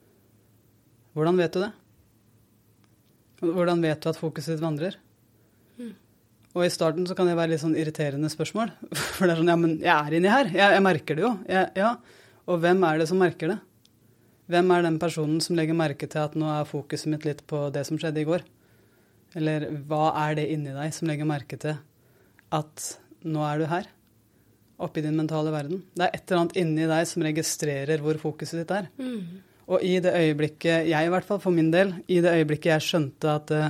[1.18, 1.70] Hvordan vet du det?
[3.42, 4.98] Hvordan vet du at fokuset ditt vandrer?
[5.78, 5.94] Mm.
[6.54, 8.70] Og i starten så kan det være litt sånn irriterende spørsmål.
[9.16, 10.50] For det er sånn Ja, men jeg er inni her.
[10.52, 11.32] Jeg, jeg merker det jo.
[11.50, 11.90] Jeg, ja.
[12.46, 13.58] Og hvem er det som merker det?
[14.52, 17.66] Hvem er den personen som legger merke til at nå er fokuset mitt litt på
[17.74, 18.46] det som skjedde i går?
[19.36, 21.76] Eller hva er det inni deg som legger merke til
[22.54, 22.86] at
[23.28, 23.90] nå er du her?
[24.78, 25.82] Oppi din mentale verden.
[25.92, 28.88] Det er et eller annet inni deg som registrerer hvor fokuset ditt er.
[28.96, 29.42] Mm.
[29.68, 32.86] Og i det øyeblikket, jeg i hvert fall for min del, i det øyeblikket jeg
[32.86, 33.66] skjønte at uh,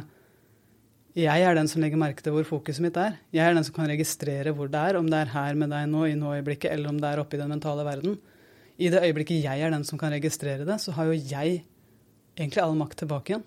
[1.19, 3.17] jeg er den som legger merke til hvor fokuset mitt er.
[3.35, 5.89] Jeg er den som kan registrere hvor det er, om det er her med deg
[5.91, 8.19] nå i nå-øyeblikket, eller om det er oppi den mentale verden.
[8.79, 11.65] I det øyeblikket jeg er den som kan registrere det, så har jo jeg
[12.39, 13.47] egentlig all makt tilbake igjen.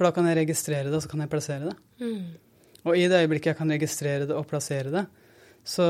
[0.00, 1.74] For da kan jeg registrere det, og så kan jeg plassere det.
[2.00, 2.78] Mm.
[2.88, 5.02] Og i det øyeblikket jeg kan registrere det og plassere det,
[5.60, 5.84] så,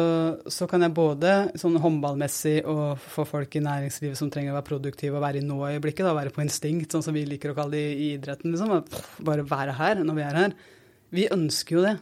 [0.51, 4.67] så, kan jeg både sånn håndballmessig og for folk i næringslivet som trenger å være
[4.67, 7.79] produktive og være i nå-øyeblikket, da, være på instinkt, sånn som vi liker å kalle
[7.79, 10.59] det i, idretten, liksom, bare være her når vi er her.
[11.15, 11.95] Vi ønsker jo det.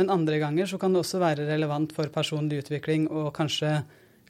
[0.00, 3.76] Men andre ganger så kan det også være relevant for personlig utvikling og kanskje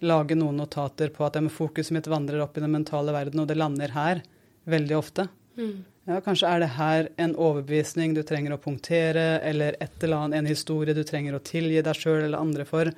[0.03, 3.63] lage noen notater på at fokuset mitt vandrer opp i den mentale verden, og det
[3.63, 4.27] lander her
[4.67, 5.31] veldig ofte.
[5.55, 5.94] Mm.
[6.05, 10.39] Ja, kanskje er det her en overbevisning du trenger å punktere, eller et eller annet,
[10.39, 12.91] en historie du trenger å tilgi deg sjøl eller andre for.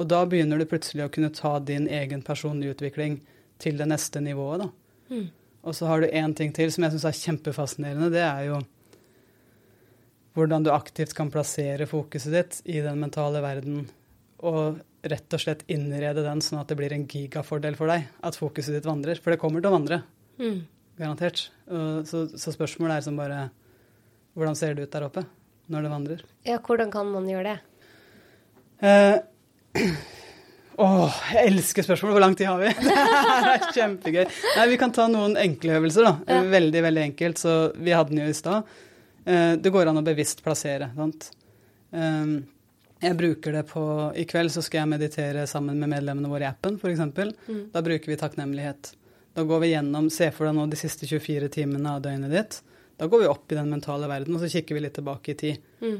[0.00, 3.20] Og da begynner du plutselig å kunne ta din egen personlige utvikling
[3.62, 5.14] til det neste nivået, da.
[5.14, 5.28] Mm.
[5.62, 8.10] Og så har du én ting til som jeg syns er kjempefascinerende.
[8.10, 8.58] Det er jo
[10.34, 13.84] hvordan du aktivt kan plassere fokuset ditt i den mentale verden
[14.42, 18.38] og rett og slett innrede den sånn at det blir en gigafordel for deg at
[18.38, 19.20] fokuset ditt vandrer.
[19.22, 20.00] For det kommer til å vandre.
[20.40, 20.62] Mm.
[20.98, 21.46] Garantert.
[22.08, 23.46] Så, så, spørsmålet er som bare
[24.36, 25.22] Hvordan ser det ut der oppe
[25.72, 26.24] når det vandrer?
[26.44, 27.58] Ja, hvordan kan man gjøre det?
[28.82, 29.18] Eh,
[30.84, 32.14] åh, jeg elsker spørsmål.
[32.16, 32.72] Hvor lang tid har vi?
[32.86, 34.24] det er kjempegøy.
[34.58, 36.14] Nei, Vi kan ta noen enkle øvelser, da.
[36.28, 36.40] Ja.
[36.56, 37.42] Veldig, veldig enkelt.
[37.44, 38.72] Så vi hadde den jo i stad.
[39.24, 40.90] Eh, det går an å bevisst plassere.
[40.96, 41.30] sant?
[41.92, 42.42] Um,
[43.02, 43.82] jeg bruker det på
[44.16, 47.02] I kveld så skal jeg meditere sammen med medlemmene våre i appen, f.eks.
[47.48, 47.62] Mm.
[47.74, 48.94] Da bruker vi takknemlighet.
[49.34, 52.58] Da går vi gjennom Se for deg nå de siste 24 timene av døgnet ditt.
[53.00, 55.38] Da går vi opp i den mentale verden, og så kikker vi litt tilbake i
[55.38, 55.68] tid.
[55.80, 55.98] Mm.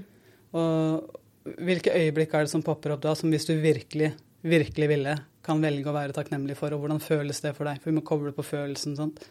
[0.61, 4.13] Og hvilke øyeblikk er det som popper opp da, som hvis du virkelig,
[4.45, 7.81] virkelig ville, kan velge å være takknemlig for, og hvordan føles det for deg?
[7.83, 9.25] For vi må koble på følelsen, sant.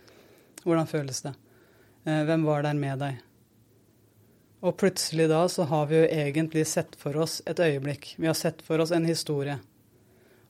[0.66, 1.36] Hvordan føles det?
[2.04, 3.22] Eh, hvem var der med deg?
[4.62, 8.12] Og plutselig da så har vi jo egentlig sett for oss et øyeblikk.
[8.18, 9.56] Vi har sett for oss en historie.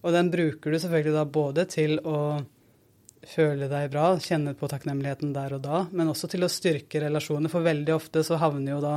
[0.02, 2.18] Og den bruker du selvfølgelig da både til å
[3.28, 7.52] føle deg bra, kjenne på takknemligheten der og da, men også til å styrke relasjoner.
[7.52, 8.96] For veldig ofte så havner jo da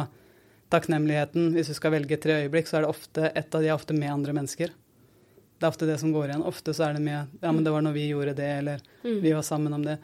[0.72, 3.76] takknemligheten Hvis du skal velge tre øyeblikk, så er det ofte et av de er
[3.76, 4.72] ofte med andre mennesker.
[5.54, 6.46] Det er ofte det som går igjen.
[6.48, 9.20] Ofte så er det med Ja, men det var når vi gjorde det, eller mm.
[9.22, 9.98] vi var sammen om det.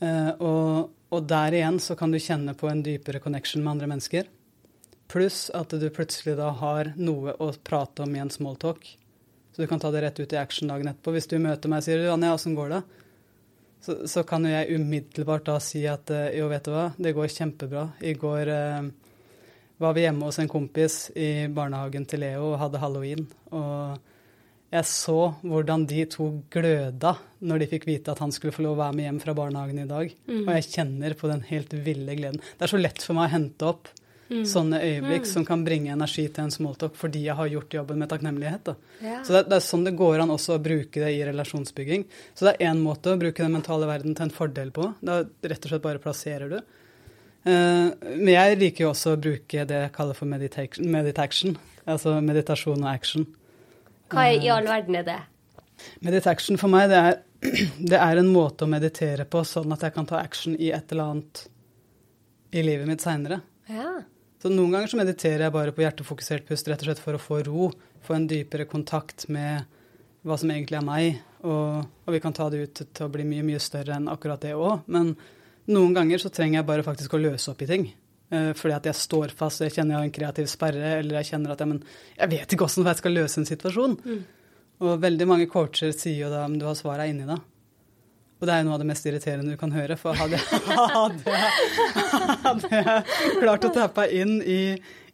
[0.00, 3.90] Uh, og, og der igjen så kan du kjenne på en dypere connection med andre
[3.90, 4.30] mennesker.
[5.10, 8.86] Pluss at du plutselig da har noe å prate om i en smalltalk.
[9.52, 11.12] Så du kan ta det rett ut i action dagen etterpå.
[11.12, 12.84] Hvis du møter meg og sier du, 'Anja, åssen går det?'
[13.80, 17.14] Så, så, kan jo jeg umiddelbart da si at eh, jo, vet du hva, det
[17.16, 17.86] går kjempebra.
[18.04, 18.90] I går eh,
[19.80, 23.24] var vi hjemme hos en kompis i barnehagen til Leo og hadde halloween.
[23.56, 23.96] Og
[24.70, 27.14] jeg så hvordan de to gløda
[27.48, 29.80] når de fikk vite at han skulle få lov å være med hjem fra barnehagen
[29.82, 30.12] i dag.
[30.28, 30.44] Mm.
[30.44, 32.38] Og jeg kjenner på den helt ville gleden.
[32.38, 33.90] Det er så lett for meg å hente opp
[34.30, 34.44] mm.
[34.48, 35.30] sånne øyeblikk mm.
[35.32, 38.72] som kan bringe energi til en smalltalk fordi jeg har gjort jobben med takknemlighet.
[39.04, 39.20] Ja.
[39.26, 42.06] Så det, det, er sånn det går an også å bruke det i relasjonsbygging.
[42.34, 44.92] Så det er én måte å bruke den mentale verden til en fordel på.
[45.04, 46.60] Da rett og slett bare plasserer du.
[47.40, 47.88] Uh,
[48.20, 51.54] men jeg liker jo også å bruke det jeg kaller for meditation, meditation
[51.88, 53.26] altså meditasjon og action.
[54.10, 55.18] Hva i all verden er det?
[56.04, 57.18] Meditation for meg, det er,
[57.92, 60.92] det er, en måte å meditere på sånn at jeg kan ta action i et
[60.92, 61.44] eller annet
[62.50, 63.40] i livet mitt seinere.
[63.70, 64.00] Ja.
[64.40, 67.20] Så noen ganger så mediterer jeg bare på hjertefokusert pust rett og slett for å
[67.20, 67.68] få ro,
[68.06, 69.66] få en dypere kontakt med
[70.24, 71.18] hva som egentlig er meg.
[71.44, 74.40] Og, og vi kan ta det ut til å bli mye, mye større enn akkurat
[74.44, 74.86] det òg.
[74.92, 75.12] Men
[75.72, 77.86] noen ganger så trenger jeg bare faktisk å løse opp i ting.
[78.30, 81.32] Eh, fordi at jeg står fast, jeg kjenner jeg har en kreativ sperre, eller jeg
[81.32, 81.80] kjenner at jeg, men,
[82.16, 83.96] jeg vet ikke åssen jeg skal løse en situasjon.
[84.06, 84.20] Mm.
[84.80, 87.36] Og veldig mange coacher sier jo da om du har svaret inni da.
[88.40, 90.40] Og det er jo noe av det mest irriterende du kan høre, for hadde,
[90.96, 91.38] hadde,
[92.46, 93.06] hadde jeg
[93.42, 94.60] klart å tappe inn i,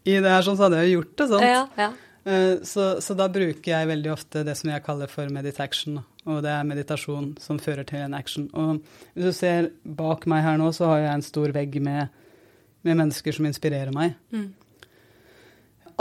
[0.06, 1.46] i, det her sånn, så hadde jeg jo gjort det sånn.
[1.46, 1.88] Ja, ja.
[2.26, 5.98] Eh, så, så, da bruker jeg veldig ofte det som jeg kaller for meditation.
[6.26, 8.46] Og det er meditasjon som fører til en action.
[8.54, 8.78] Og
[9.14, 12.14] hvis du ser bak meg her nå, så har jeg en stor vegg med
[12.86, 14.14] med mennesker som inspirerer meg.
[14.30, 14.52] Mm.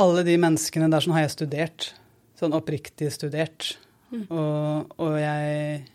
[0.01, 1.89] Alle de menneskene der sånn har jeg studert.
[2.39, 3.75] Sånn oppriktig studert.
[4.11, 4.25] Mm.
[4.27, 5.85] Og, og jeg,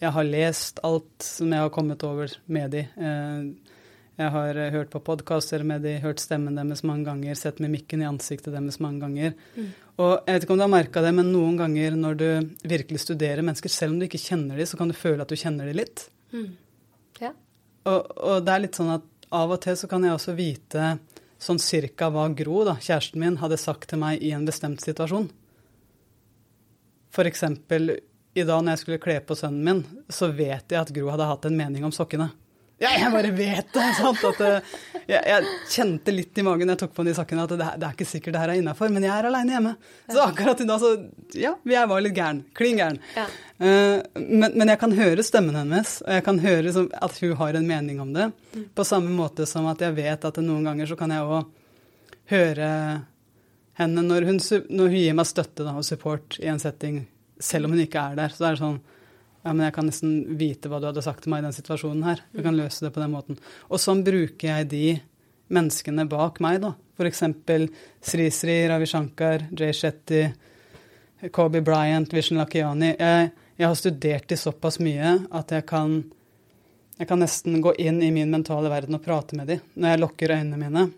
[0.00, 2.84] jeg, har lest alt som jeg har kommet over med de.
[2.96, 3.72] Eh,
[4.16, 8.00] Jeg har eh, hørt på podkaster med de, hørt stemmen deres mange ganger, sett mimikken
[8.00, 9.34] i ansiktet deres mange ganger.
[9.56, 9.66] Mm.
[10.00, 12.28] Og jeg vet ikke om du har merka det, men noen ganger når du
[12.64, 15.36] virkelig studerer mennesker, selv om du ikke kjenner dem, så kan du føle at du
[15.36, 16.06] kjenner dem litt.
[16.32, 16.48] Mm.
[17.20, 17.34] Ja.
[17.84, 20.96] Og, og, det er litt sånn at av og til så kan jeg også vite
[21.42, 25.28] sånn cirka hva Gro, da, kjæresten min, hadde sagt til meg i en bestemt situasjon.
[27.12, 27.98] For eksempel
[28.36, 31.28] i dag når jeg skulle kle på sønnen min, så vet jeg at Gro hadde
[31.30, 32.28] hatt en mening om sokkene.
[32.76, 33.84] Ja, jeg bare vet det!
[33.96, 34.20] sant?
[34.28, 34.74] At, eh,
[35.08, 37.96] jeg, jeg, kjente litt i magen jeg tok på de sokkene at det, det er
[37.96, 39.72] ikke sikkert det her er innafor, men jeg er aleine hjemme.
[40.12, 40.92] Så akkurat i dag så
[41.36, 42.42] Ja, jeg var litt gæren.
[42.56, 43.00] Klin gæren.
[43.16, 43.24] Ja.
[43.56, 47.36] Uh, men, men, jeg kan høre stemmen hennes, og jeg kan høre som, at hun
[47.40, 48.28] har en mening om det.
[48.52, 48.68] Mm.
[48.76, 51.48] På samme måte som at jeg vet at noen ganger så kan jeg òg
[52.34, 52.70] høre
[53.76, 57.06] henne når hun, når hun, gir meg støtte da, og support i en setting,
[57.42, 58.34] selv om hun ikke er der.
[58.34, 58.78] Så er det sånn
[59.46, 62.02] ja, men jeg kan nesten vite hva du hadde sagt til meg i den situasjonen
[62.02, 62.22] her.
[62.34, 63.36] Du kan løse det på den måten.
[63.70, 64.86] Og sånn bruker jeg de
[65.54, 66.72] menneskene bak meg, da.
[66.98, 67.22] F.eks.
[68.02, 70.24] Sri Sri, Ravi Shankar, Jay Shetty,
[71.30, 72.96] Kobe Bryant, Vishen Lakiani.
[72.98, 76.00] Jeg, jeg, har studert de såpass mye at jeg kan,
[76.98, 80.02] jeg kan nesten gå inn i min mentale verden og prate med de når jeg
[80.02, 80.88] lukker øynene mine.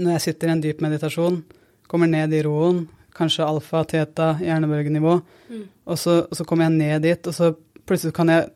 [0.00, 1.42] Når jeg sitter i en dyp meditasjon,
[1.86, 2.86] kommer ned i roen,
[3.16, 5.14] kanskje alfa, teta, hjernebølgenivå.
[5.48, 5.62] Mm.
[5.84, 7.52] Og, så, og, så, kommer jeg ned dit, og så
[7.86, 8.50] plutselig kan jeg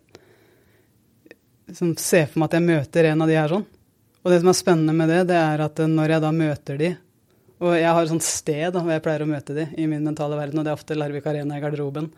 [1.71, 3.67] liksom, se for meg at jeg møter en av de her sånn.
[4.27, 6.95] Og det som er spennende med det, det er at når jeg da møter de,
[7.57, 10.05] og jeg har et sånt sted da, hvor jeg pleier å møte de i min
[10.05, 12.11] mentale verden, og det er ofte Larvik Arena i garderoben.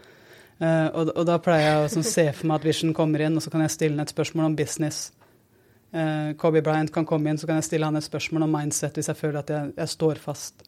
[0.58, 3.36] Uh, og, og, da pleier jeg å sånn, se for meg at Vision kommer inn,
[3.38, 5.12] og så kan jeg stille et spørsmål om business.
[5.94, 8.98] Uh, Kobe Bryant kan komme inn, så kan jeg stille han et spørsmål om mindset
[8.98, 10.66] hvis jeg føler at jeg, jeg står fast.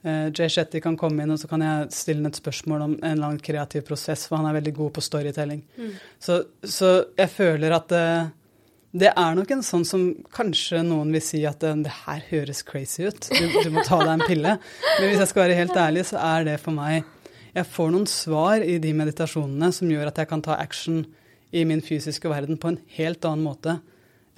[0.00, 2.92] Uh, Jay Shetty kan komme inn, og så kan jeg stille ham et spørsmål om
[2.96, 5.60] en eller annen kreativ prosess, for han er veldig god på storytelling.
[5.76, 5.90] Mm.
[6.16, 8.06] Så, så, jeg føler at det,
[9.04, 12.64] det er nok en sånn som kanskje noen vil si at uh, det her høres
[12.64, 14.56] crazy ut, du, du, må ta deg en pille.
[14.96, 17.02] Men hvis jeg skal være helt ærlig, så er det for meg
[17.50, 21.02] Jeg får noen svar i de meditasjonene som gjør at jeg kan ta action
[21.50, 23.80] i min fysiske verden på en helt annen måte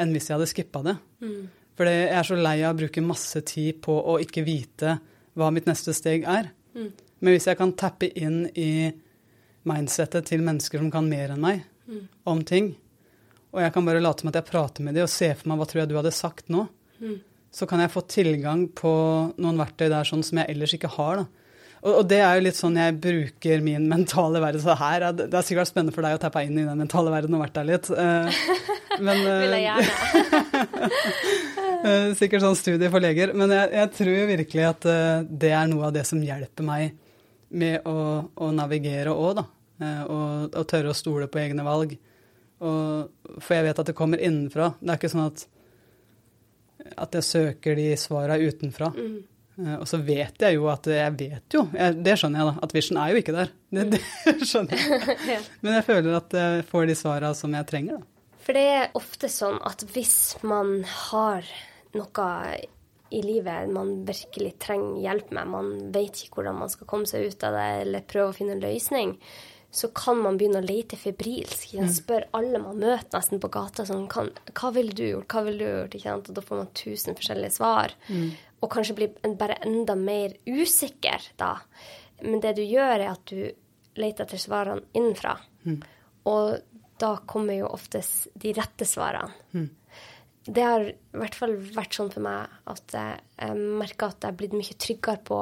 [0.00, 0.94] enn hvis jeg hadde skippa det.
[1.22, 1.42] Mm.
[1.76, 4.96] For jeg er så lei av å bruke masse tid på å ikke vite
[5.38, 6.50] hva mitt neste steg er.
[6.76, 6.92] Mm.
[7.22, 8.92] Men hvis jeg kan tappe inn i
[9.68, 12.06] mindsettet til mennesker som kan mer enn meg mm.
[12.28, 12.72] om ting,
[13.52, 15.60] og jeg kan bare late som at jeg prater med dem og se for meg
[15.60, 16.64] hva tror jeg du hadde sagt nå,
[17.02, 17.18] mm.
[17.52, 18.92] så kan jeg få tilgang på
[19.36, 21.22] noen verktøy der sånn som jeg ellers ikke har.
[21.22, 21.28] da.
[21.82, 24.62] Og, det er jo litt sånn jeg bruker min mentale verden.
[24.62, 27.34] Så her, det er sikkert spennende for deg å tappe inn i den mentale verden
[27.34, 27.90] og vært der litt.
[27.90, 28.30] Uh,
[29.06, 30.90] men, Vil jeg gjerne.
[31.82, 33.32] Eh, sikkert sånn studie for leger.
[33.38, 36.94] Men jeg, jeg tror virkelig at uh, det er noe av det som hjelper meg
[37.52, 37.96] med å,
[38.32, 39.46] å navigere òg, da.
[39.82, 41.96] Uh, og, og, tørre å stole på egne valg.
[42.62, 44.72] Og, for jeg vet at det kommer innenfra.
[44.78, 45.44] Det er ikke sånn at,
[46.94, 48.92] at jeg søker de svara utenfra.
[48.94, 49.18] Mm.
[49.82, 52.72] Og så vet jeg jo at Jeg vet jo, jeg, det skjønner jeg, da, at
[52.72, 53.50] Vision er jo ikke der.
[53.68, 55.42] Det, det skjønner jeg.
[55.66, 58.08] Men jeg føler at jeg får de svara som jeg trenger, da.
[58.42, 60.16] For det er ofte sånn at hvis
[60.46, 61.46] man har
[61.98, 62.28] noe
[63.12, 67.26] i livet man virkelig trenger hjelp med, man vet ikke hvordan man skal komme seg
[67.28, 69.12] ut av det eller prøve å finne en løsning,
[69.72, 71.74] så kan man begynne å lete febrilsk.
[71.76, 71.92] Man mm.
[71.96, 75.28] spør alle man møter nesten på gata sånn Hva ville du gjort?
[75.32, 75.96] Hva ville du gjort?
[75.96, 76.28] Ikke sant?
[76.28, 77.94] Og da får man tusen forskjellige svar.
[78.08, 78.26] Mm.
[78.60, 81.54] Og kanskje blir bare enda mer usikker da.
[82.20, 83.40] Men det du gjør, er at du
[84.00, 85.38] leter etter svarene innenfra.
[85.64, 85.80] Mm.
[86.32, 86.52] Og
[87.00, 89.32] da kommer jo oftest de rette svarene.
[89.56, 89.70] Mm
[90.44, 94.38] det har i hvert fall vært sånn for meg at jeg merker at jeg er
[94.40, 95.40] blitt mye tryggere på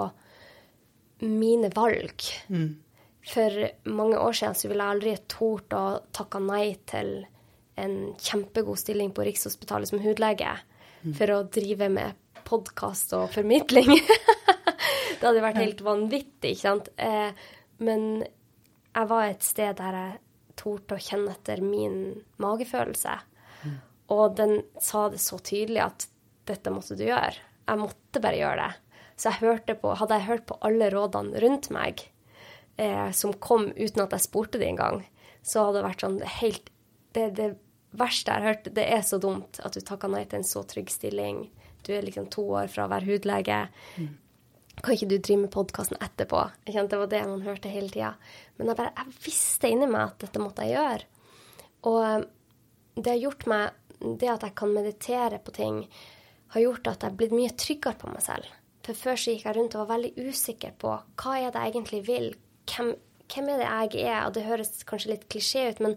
[1.25, 2.25] mine valg.
[2.53, 2.71] Mm.
[3.31, 5.85] For mange år siden så ville jeg aldri tort å
[6.17, 7.15] takke nei til
[7.81, 10.53] en kjempegod stilling på Rikshospitalet som hudlege
[11.05, 11.15] mm.
[11.17, 13.93] for å drive med podkast og formidling.
[15.21, 16.91] det hadde vært helt vanvittig, ikke sant.
[17.01, 17.31] Eh,
[17.85, 20.19] men jeg var et sted der jeg
[20.61, 22.01] torde å kjenne etter min
[22.43, 23.17] magefølelse.
[23.65, 23.79] Mm.
[24.11, 26.07] Og den sa det så tydelig at
[26.51, 27.37] dette måtte du gjøre.
[27.67, 29.01] Jeg måtte bare gjøre det.
[29.21, 32.01] Så jeg på, hadde jeg hørt på alle rådene rundt meg
[32.81, 35.03] eh, som kom uten at jeg spurte det engang,
[35.45, 36.71] så hadde det vært sånn helt
[37.17, 37.51] det, det
[37.97, 40.63] verste jeg har hørt, det er så dumt at du takka nei til en så
[40.69, 41.43] trygg stilling.
[41.85, 43.61] Du er liksom to år fra å være hudlege.
[43.99, 44.11] Mm.
[44.81, 46.45] Kan ikke du drive med podkasten etterpå?
[46.65, 48.15] Det var det man hørte hele tida.
[48.57, 51.27] Men jeg, bare, jeg visste inni meg at dette måtte jeg gjøre.
[51.91, 52.29] Og eh,
[53.01, 55.85] det har gjort meg det at jeg kan meditere på ting,
[56.55, 58.49] har gjort at jeg er blitt mye tryggere på meg selv.
[58.87, 61.75] For før så gikk jeg rundt og var veldig usikker på hva er det jeg
[61.75, 62.27] egentlig vil.
[62.71, 62.95] Hvem,
[63.31, 64.25] hvem er det jeg er?
[64.25, 65.97] Og det høres kanskje litt klisjé ut, men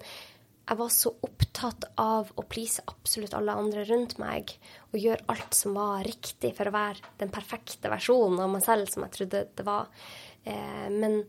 [0.64, 4.54] jeg var så opptatt av å please absolutt alle andre rundt meg
[4.94, 8.92] og gjøre alt som var riktig for å være den perfekte versjonen av meg selv
[8.92, 9.90] som jeg trodde det var.
[10.48, 11.20] Eh, men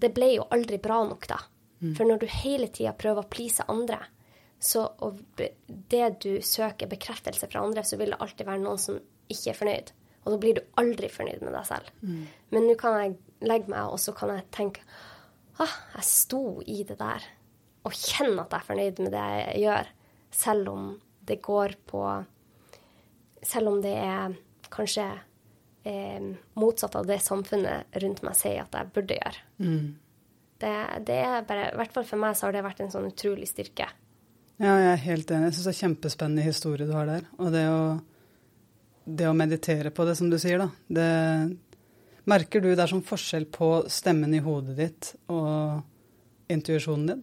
[0.00, 1.40] det ble jo aldri bra nok, da.
[1.80, 1.92] Mm.
[1.96, 4.00] For når du hele tida prøver å please andre,
[4.60, 4.84] så
[5.88, 8.98] det du søker bekreftelse fra andre, så vil det alltid være noen som
[9.32, 9.92] ikke er fornøyd.
[10.20, 11.88] Og da blir du aldri fornøyd med deg selv.
[12.04, 12.26] Mm.
[12.52, 13.14] Men nå kan jeg
[13.48, 14.84] legge meg, og så kan jeg tenke
[15.60, 17.24] ah, jeg sto i det der
[17.88, 19.90] og kjenne at jeg er fornøyd med det jeg gjør,
[20.42, 20.84] selv om
[21.30, 22.04] det går på
[23.40, 24.34] Selv om det er
[24.68, 25.06] kanskje
[25.88, 26.24] eh,
[26.60, 29.44] motsatt av det samfunnet rundt meg sier at jeg burde gjøre.
[29.64, 29.86] Mm.
[30.60, 30.72] Det,
[31.08, 33.48] det, er bare I hvert fall for meg så har det vært en sånn utrolig
[33.48, 33.86] styrke.
[34.60, 35.48] Ja, jeg er helt enig.
[35.48, 37.24] Jeg syns det er kjempespennende historie du har der.
[37.40, 37.82] Og det å,
[39.08, 40.68] det å meditere på det, som du sier, da.
[41.00, 41.10] Det
[42.28, 47.22] Merker du det er sånn forskjell på stemmen i hodet ditt og intuisjonen din?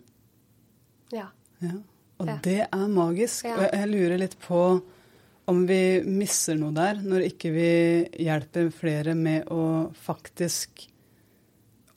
[1.13, 1.27] Ja.
[1.61, 1.75] ja.
[2.17, 2.37] Og ja.
[2.43, 3.45] det er magisk.
[3.45, 3.59] Ja.
[3.59, 4.61] Og jeg lurer litt på
[5.47, 7.69] om vi misser noe der, når ikke vi
[8.25, 10.83] hjelper flere med å faktisk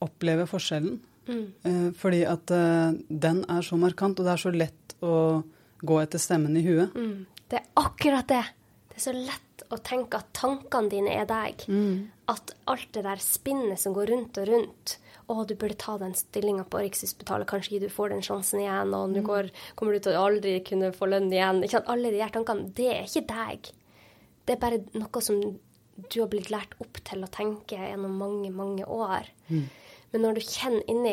[0.05, 1.01] oppleve forskjellen.
[1.31, 1.43] Mm.
[1.67, 5.43] Eh, fordi at uh, den er så markant, og det er så lett å
[5.81, 6.97] gå etter stemmen i huet.
[6.97, 7.27] Mm.
[7.51, 8.43] Det er akkurat det.
[8.91, 11.65] Det er så lett å tenke at tankene dine er deg.
[11.71, 12.11] Mm.
[12.31, 14.97] At alt det der spinnet som går rundt og rundt,
[15.31, 19.13] å, du burde ta den stillinga på Rikshospitalet, kanskje du får den sjansen igjen, og
[19.13, 19.51] nå mm.
[19.79, 21.63] kommer du til å aldri kunne få lønn igjen.
[21.67, 23.71] Ikke at alle de her tankene, det er ikke deg.
[24.47, 25.39] Det er bare noe som
[26.01, 29.29] du har blitt lært opp til å tenke gjennom mange, mange år.
[29.51, 29.69] Mm.
[30.11, 31.13] Men når du kjenner inni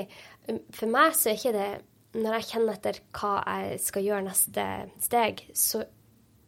[0.73, 1.67] For meg så er ikke det
[2.15, 4.65] Når jeg kjenner etter hva jeg skal gjøre neste
[5.03, 5.83] steg, så,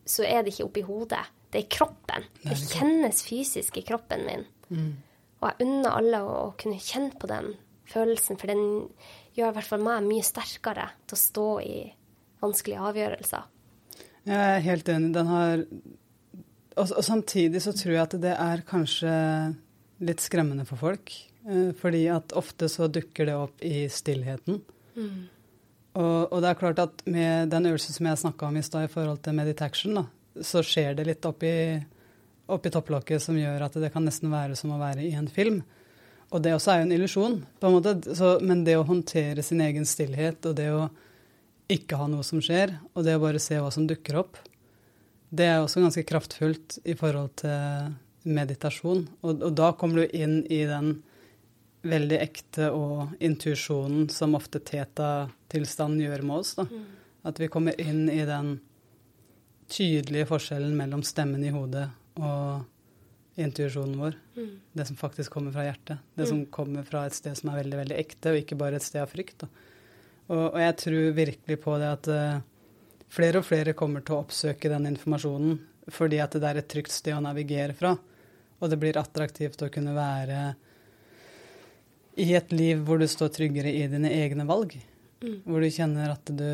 [0.07, 1.25] så er det ikke oppi hodet.
[1.49, 2.27] Det er i kroppen.
[2.45, 4.45] Det kjennes fysisk i kroppen min.
[4.69, 4.91] Mm.
[5.39, 7.53] Og jeg unner alle å, å, kunne kjenne på den
[7.89, 8.63] følelsen, for den
[9.37, 11.79] gjør i hvert fall meg mye sterkere til å stå i
[12.43, 13.47] vanskelige avgjørelser.
[14.29, 15.13] Jeg er helt enig.
[15.15, 15.63] Den har
[16.79, 19.11] og, og, samtidig så tror jeg at det er kanskje
[20.05, 21.11] litt skremmende for folk.
[21.47, 24.61] Eh, fordi at ofte så dukker det opp i stillheten.
[24.95, 25.27] Mm.
[25.99, 28.87] Og, og, det er klart at med den øvelsen som jeg snakka om i stad
[28.87, 30.05] i forhold til meditation, da,
[30.45, 31.53] så skjer det litt oppi
[32.49, 35.61] oppi topplokket som gjør at det kan nesten være som å være i en film.
[36.29, 37.95] Og det også er jo en illusjon, på en måte.
[38.17, 40.87] Så, men det å håndtere sin egen stillhet, og det å
[41.69, 44.37] ikke ha noe som skjer, og det å bare se hva som dukker opp,
[45.29, 47.93] det er også ganske kraftfullt i forhold til
[48.29, 49.05] meditasjon.
[49.21, 50.95] Og, og da kommer du inn i den
[51.85, 54.61] veldig ekte og intuisjonen som ofte
[55.49, 56.55] teta-tilstanden gjør med oss.
[56.55, 56.65] Da.
[56.69, 56.85] Mm.
[57.23, 58.59] At vi kommer inn i den
[59.69, 64.15] tydelige forskjellen mellom stemmen i hodet og intuisjonen vår.
[64.35, 64.59] Mm.
[64.73, 65.97] Det som faktisk kommer fra hjertet.
[66.15, 66.29] Det mm.
[66.29, 69.01] som kommer fra et sted som er veldig veldig ekte, og ikke bare et sted
[69.03, 69.45] av frykt.
[70.29, 72.41] Og, og, jeg tror virkelig på det at uh,
[73.09, 75.57] flere og flere kommer til å oppsøke den informasjonen
[75.89, 77.95] fordi at det er et trygt sted å navigere fra.
[78.59, 80.41] Og det blir attraktivt å kunne være
[82.19, 84.75] i et liv hvor du står tryggere i dine egne valg.
[85.19, 85.37] Mm.
[85.43, 86.49] Hvor du kjenner at du,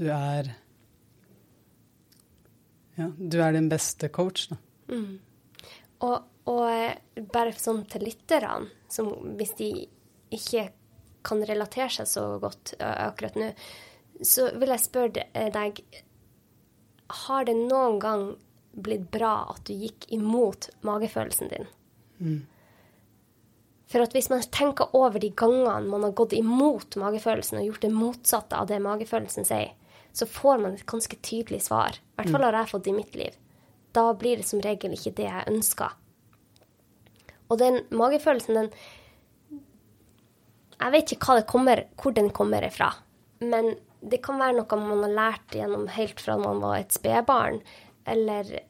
[0.00, 0.48] du er
[2.96, 4.58] ja, du er din beste coach, da.
[4.90, 5.18] Mm.
[6.04, 6.16] Og,
[6.50, 8.68] og, bare sånn til lytterne,
[9.38, 9.70] hvis de
[10.34, 10.66] ikke
[11.26, 13.50] kan relatere seg så godt akkurat nå,
[14.24, 15.78] så vil jeg spørre eh, deg
[17.24, 18.24] Har det noen gang
[18.70, 21.68] blitt bra at du gikk imot magefølelsen din?
[22.20, 22.40] Mm.
[23.90, 27.84] For at hvis man tenker over de gangene man har gått imot magefølelsen og gjort
[27.86, 29.72] det motsatte av det magefølelsen sier,
[30.14, 31.98] så får man et ganske tydelig svar.
[31.98, 33.34] I hvert fall har jeg fått det i mitt liv.
[33.94, 35.94] Da blir det som regel ikke det jeg ønsker.
[37.50, 38.72] Og den magefølelsen, den
[40.80, 42.94] Jeg vet ikke det kommer, hvor den kommer ifra.
[43.40, 47.60] Men det kan være noe man har lært gjennom helt fra man var et spedbarn.
[48.08, 48.62] Eller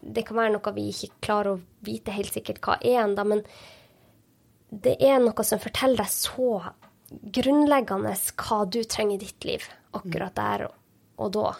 [0.00, 3.26] det kan være noe vi ikke klarer å vite helt sikkert hva er ennå.
[3.28, 3.44] Men
[4.72, 6.48] det er noe som forteller deg så
[7.12, 10.66] grunnleggende hva du trenger i ditt liv akkurat der
[11.20, 11.52] og da.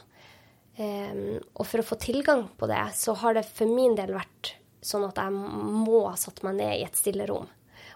[0.80, 4.54] Um, og for å få tilgang på det, så har det for min del vært
[4.82, 7.44] sånn at jeg må ha satt meg ned i et stille rom.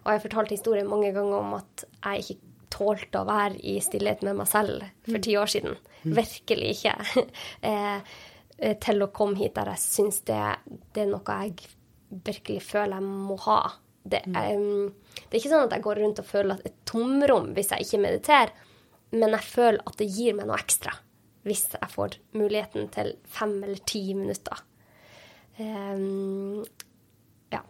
[0.04, 3.78] Og jeg har fortalt historien mange ganger om at jeg ikke tålte å være i
[3.80, 5.78] stillhet med meg selv for ti år siden.
[6.04, 7.24] Virkelig ikke.
[7.70, 8.14] eh,
[8.84, 10.42] til å komme hit der jeg syns det,
[10.92, 11.72] det, er noe jeg
[12.26, 13.60] virkelig føler jeg må ha.
[14.06, 17.72] Det, um, det er ikke sånn at jeg går rundt og føler et tomrom hvis
[17.74, 18.54] jeg ikke mediterer,
[19.16, 20.94] men jeg føler at det gir meg noe ekstra
[21.46, 24.64] hvis jeg får muligheten til fem eller ti minutter.
[25.58, 26.64] Um,
[27.54, 27.60] ja.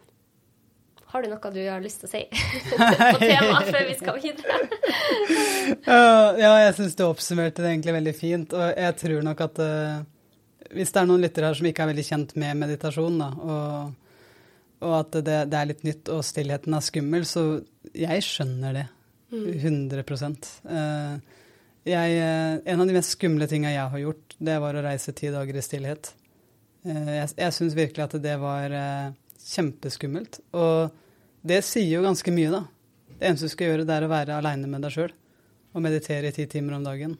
[1.13, 2.23] har du noe du har lyst til å si
[3.13, 4.57] på temaet før vi skal videre?
[6.43, 8.57] ja, jeg syns du oppsummerte det egentlig veldig fint.
[8.57, 10.01] Og jeg tror nok at uh,
[10.73, 14.06] hvis det er noen lyttere her som ikke er veldig kjent med meditasjon, da, og,
[14.85, 17.47] og at det, det, er litt nytt og stillheten er skummel, så
[17.97, 18.87] jeg skjønner det.
[19.37, 20.29] 100 uh,
[20.71, 21.15] eh,
[21.91, 25.15] jeg, uh, En av de mest skumle tinga jeg har gjort, det var å reise
[25.17, 26.13] ti dager i stillhet.
[26.87, 28.77] jeg jeg syns virkelig at det var
[29.43, 30.41] kjempeskummelt.
[30.55, 30.95] Og
[31.47, 32.63] det sier jo ganske mye, da.
[33.17, 35.15] Det eneste du skal gjøre, det er å være aleine med deg sjøl
[35.77, 37.17] og meditere i ti timer om dagen.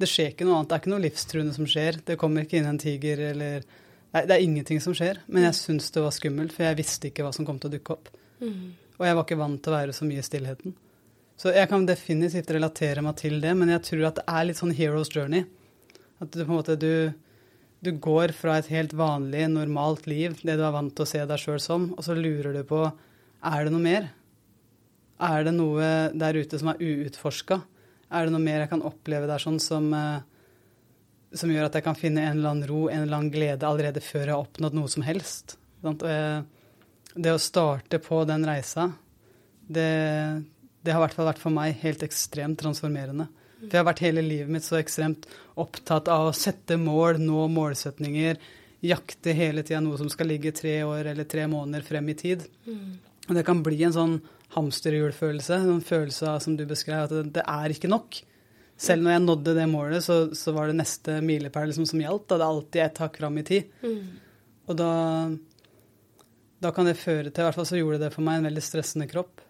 [0.00, 0.70] Det skjer ikke noe annet.
[0.70, 2.00] Det er ikke noe livstruende som skjer.
[2.06, 3.66] Det kommer ikke inn en tiger eller
[4.14, 5.20] Nei, det er ingenting som skjer.
[5.26, 7.74] Men jeg syns det var skummelt, for jeg visste ikke hva som kom til å
[7.74, 8.10] dukke opp.
[8.38, 8.74] Mm.
[9.00, 10.74] Og jeg var ikke vant til å være så mye i stillheten.
[11.40, 14.60] Så jeg kan definitivt relatere meg til det, men jeg tror at det er litt
[14.60, 15.42] sånn hero's journey.
[16.22, 17.10] At du på en måte du,
[17.82, 21.24] du går fra et helt vanlig, normalt liv, det du er vant til å se
[21.26, 24.12] deg sjøl som, og så lurer du på er det noe mer.
[25.24, 27.58] Er det noe der ute som er uutforska?
[28.14, 30.22] Er det noe mer jeg kan oppleve der sånn som, eh,
[31.38, 34.02] som gjør at jeg kan finne en eller annen ro, en eller annen glede allerede
[34.04, 35.56] før jeg har oppnådd noe som helst?
[35.84, 38.88] Det å starte på den reisa,
[39.66, 39.90] det,
[40.82, 43.28] det har i hvert fall vært for meg helt ekstremt transformerende.
[43.64, 45.26] For jeg har vært hele livet mitt så ekstremt
[45.60, 48.38] opptatt av å sette mål, nå målsetninger,
[48.84, 52.44] jakte hele tida noe som skal ligge tre år eller tre måneder frem i tid.
[52.68, 52.96] Mm.
[53.30, 54.18] Og det kan bli en sånn
[54.54, 58.20] hamsterhjulfølelse, en følelse av, som du beskrev, at det, er ikke nok.
[58.76, 62.26] Selv når jeg nådde det målet, så, så var det neste milepæl liksom, som gjaldt.
[62.28, 63.74] Da det er alltid ett hakk fram i tid.
[63.84, 64.00] Mm.
[64.64, 64.90] Og da,
[66.64, 68.64] da kan det føre til I hvert fall så gjorde det for meg en veldig
[68.64, 69.44] stressende kropp.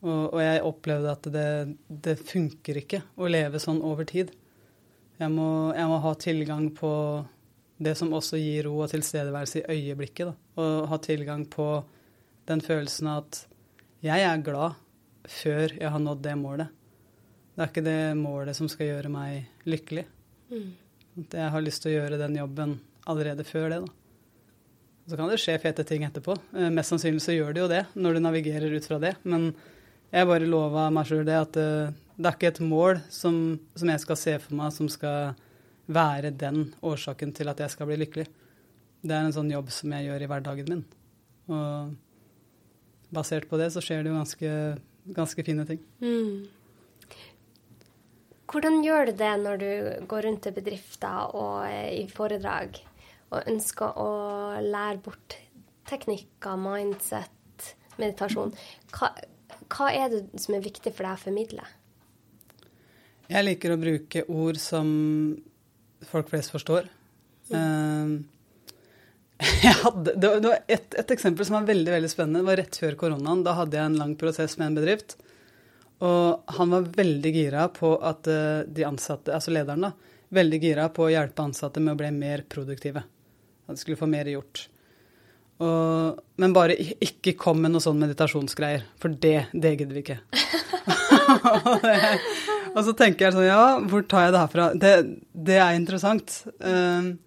[0.00, 1.48] Og, og jeg opplevde at det,
[1.88, 4.32] det, funker ikke å leve sånn over tid.
[5.20, 6.92] Jeg må, jeg må, ha tilgang på
[7.80, 10.30] det som også gir ro og tilstedeværelse i øyeblikket.
[10.30, 10.62] Da.
[10.62, 11.68] Og ha tilgang på
[12.48, 13.44] den følelsen at
[14.04, 14.78] jeg er glad
[15.28, 16.72] før jeg har nådd det målet.
[17.60, 20.06] Det er ikke det målet som skal gjøre meg lykkelig.
[20.48, 20.68] Mm.
[21.28, 22.70] Jeg har lyst til å gjøre den jobben
[23.04, 23.90] allerede før det, da.
[25.04, 26.38] Så kan det skje fete ting etterpå.
[26.56, 29.10] Eh, mest sannsynlig så gjør det jo det, når du navigerer ut fra det.
[29.28, 29.50] Men
[30.08, 33.36] jeg bare lova meg sjøl det at eh, det er ikke et mål som,
[33.74, 35.34] som, jeg skal se for meg som skal
[35.84, 38.24] være den årsaken til at jeg skal bli lykkelig.
[39.04, 40.80] Det er en sånn jobb som jeg gjør i hverdagen min.
[41.52, 41.92] Og
[43.12, 44.54] basert på det så skjer det jo ganske,
[45.20, 45.84] ganske fine ting.
[46.00, 46.56] Mm.
[48.50, 49.72] Hvordan gjør du det når du
[50.10, 52.80] går rundt til bedrifter og i foredrag
[53.30, 54.08] og ønsker å
[54.64, 55.36] lære bort
[55.86, 57.68] teknikker, mindset,
[58.00, 58.50] meditasjon?
[58.96, 59.12] Hva,
[59.70, 61.68] hva er det som er viktig for deg å formidle?
[63.30, 64.90] Jeg liker å bruke ord som
[66.10, 66.90] folk flest forstår.
[67.54, 68.20] Mm.
[69.40, 72.42] Uh, Hadde, det var et, et, eksempel som var veldig veldig spennende.
[72.42, 73.40] Det var rett før koronaen.
[73.40, 75.14] Da hadde jeg en lang prosess med en bedrift.
[76.00, 79.92] Og han var veldig gira på at eh, de ansatte, altså lederen, da,
[80.32, 83.02] veldig gira på å hjelpe ansatte med å bli mer produktive.
[83.66, 84.64] At de skulle få mer gjort.
[85.60, 90.20] Og, men bare ikke kom med noe sånn meditasjonsgreier, for det, det gidder vi ikke.
[92.74, 94.70] og så tenker jeg sånn, ja, hvor tar jeg det herfra?
[94.72, 94.94] Det,
[95.50, 96.38] det er interessant.
[96.64, 97.18] Um,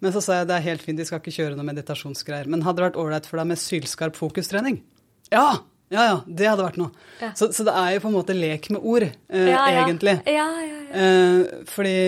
[0.00, 2.48] men så sa jeg det er helt fint, de skal ikke kjøre noe meditasjonsgreier.
[2.48, 4.80] Men hadde det vært ålreit for deg med sylskarp fokustrening?
[5.28, 5.50] Ja!
[5.92, 6.90] Ja, ja, det hadde vært noe.
[7.20, 7.30] Ja.
[7.38, 9.84] Så, så, det er jo på en måte lek med ord, eh, ja, ja.
[9.84, 10.16] egentlig.
[10.26, 10.46] Ja,
[10.90, 11.98] eh, fordi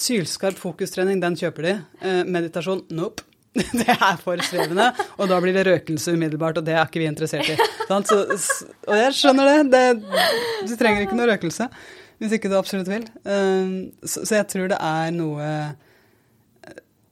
[0.00, 1.74] sylskarp fokustrening, den kjøper de.
[2.00, 3.26] Eh, meditasjon, nope.
[3.58, 7.08] Det er for svevende, og da blir det røkelse umiddelbart, og det er ikke vi
[7.10, 7.56] interessert i.
[7.88, 8.18] Så,
[8.86, 9.56] og jeg skjønner det.
[9.72, 10.18] det.
[10.68, 11.66] Du trenger ikke noe røkelse
[12.18, 13.04] hvis ikke du absolutt vil.
[13.30, 13.68] Eh,
[14.02, 15.50] så, så jeg tror det er noe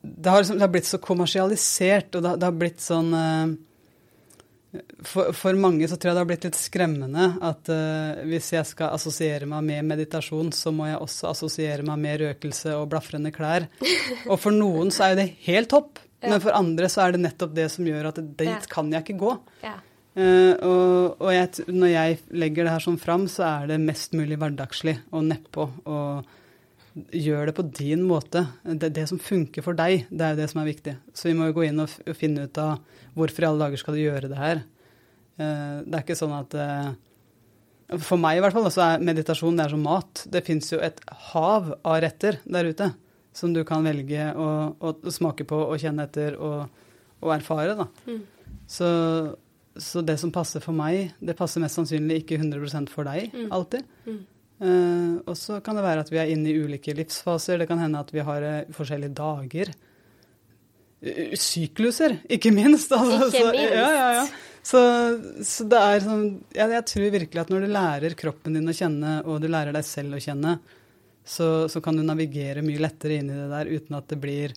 [0.06, 3.54] det har, liksom, det har, blitt så kommersialisert, og det, det har blitt sånn uh,
[5.04, 8.68] for, for, mange så tror jeg det har blitt litt skremmende at uh, hvis jeg
[8.68, 13.32] skal assosiere meg med meditasjon, så må jeg også assosiere meg med røkelse og blafrende
[13.34, 13.68] klær.
[14.30, 16.30] Og for noen så er jo det helt topp, ja.
[16.30, 18.62] men for andre så er det nettopp det som gjør at dit ja.
[18.72, 19.34] kan jeg ikke gå.
[19.66, 19.76] Ja.
[20.16, 24.16] Uh, og, og jeg, når jeg legger det her sånn fram, så er det mest
[24.16, 25.70] mulig hverdagslig og nedpå.
[25.84, 26.34] og
[27.12, 28.46] gjør det på din måte.
[28.64, 30.94] Det, det, som funker for deg, det er jo det som er viktig.
[31.12, 32.78] Så vi må jo gå inn og, og finne ut av
[33.16, 34.62] hvorfor i alle dager skal du gjøre det her.
[35.36, 39.58] Uh, det er ikke sånn at uh, For meg i hvert fall så er meditasjon
[39.58, 40.22] det er som mat.
[40.32, 42.92] Det fins jo et hav av retter der ute
[43.36, 44.46] som du kan velge å,
[44.80, 46.86] å smake på og kjenne etter og,
[47.20, 47.74] og erfare.
[47.76, 47.86] Da.
[48.08, 48.22] Mm.
[48.70, 48.88] Så,
[49.76, 53.50] så, det som passer for meg, det passer mest sannsynlig ikke 100 for deg mm.
[53.54, 53.84] alltid.
[54.06, 54.22] Mm.
[54.56, 57.60] Uh, og så kan det være at vi er inne i ulike livsfaser.
[57.60, 59.72] Det kan hende at vi har uh, forskjellige dager.
[61.04, 62.92] Uh, sykluser, ikke minst.
[62.96, 63.68] Altså, ikke minst.
[63.68, 64.28] Så, ja, ja, ja.
[64.66, 64.80] Så,
[65.46, 68.74] så, det er sånn jeg, jeg, tror virkelig at når du lærer kroppen din å
[68.74, 70.56] kjenne, og du lærer deg selv å kjenne,
[71.26, 74.54] så, så kan du navigere mye lettere inn i det der uten at det blir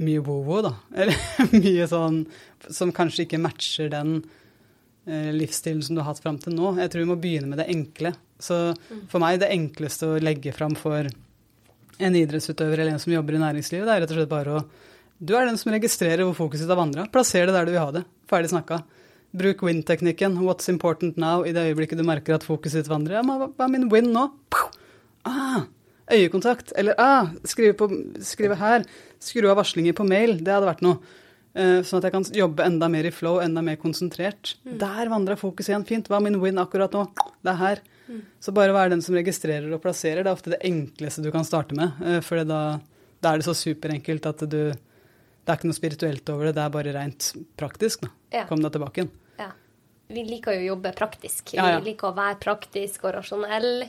[0.00, 0.72] mye wo-wo, da.
[1.02, 2.22] Eller mye sånn
[2.68, 4.20] som kanskje ikke matcher den
[5.04, 6.72] eh, livsstilen som du har hatt fram til nå.
[6.80, 8.14] Jeg tror vi må begynne med det enkle.
[8.40, 9.02] Så mm.
[9.10, 11.10] for meg, det enkleste å legge fram for
[12.00, 14.64] en idrettsutøver eller en som jobber i næringslivet, det er rett og slett bare å
[15.20, 17.04] Du er den som registrerer hvor fokuset ditt har vandra.
[17.12, 18.06] Plasser det der du vil ha det.
[18.30, 18.80] Ferdig snakka.
[19.36, 20.38] Bruk win-teknikken.
[20.42, 21.44] What's important now?
[21.46, 23.20] I det øyeblikket du merker at fokuset ditt vandrer.
[23.20, 24.26] Ja, hva er min win nå?
[25.28, 25.68] Ah,
[26.10, 26.74] øyekontakt.
[26.78, 27.90] Eller ah, skrive, på,
[28.26, 28.86] skrive her.
[29.22, 30.38] Skru av varslinger på mail.
[30.40, 30.98] Det hadde vært noe.
[31.50, 34.54] Uh, sånn at jeg kan jobbe enda mer i flow, enda mer konsentrert.
[34.62, 34.74] Mm.
[34.82, 36.10] Der vandra fokuset igjen fint.
[36.10, 37.08] Hva er min win akkurat nå?
[37.42, 37.82] Det er her.
[38.42, 40.24] Så bare vær den som registrerer og plasserer.
[40.24, 41.98] Det er ofte det enkleste du kan starte med.
[42.02, 42.62] Eh, for da,
[43.20, 44.62] da, er det så superenkelt at du
[45.40, 48.04] Det er ikke noe spirituelt over det, det er bare rent praktisk.
[48.04, 48.12] Da.
[48.40, 48.44] Ja.
[48.48, 49.12] Kom deg tilbake igjen.
[49.40, 49.50] Ja.
[50.10, 51.54] Vi liker jo å jobbe praktisk.
[51.54, 53.86] Vi ja, liker å være praktisk og rasjonell.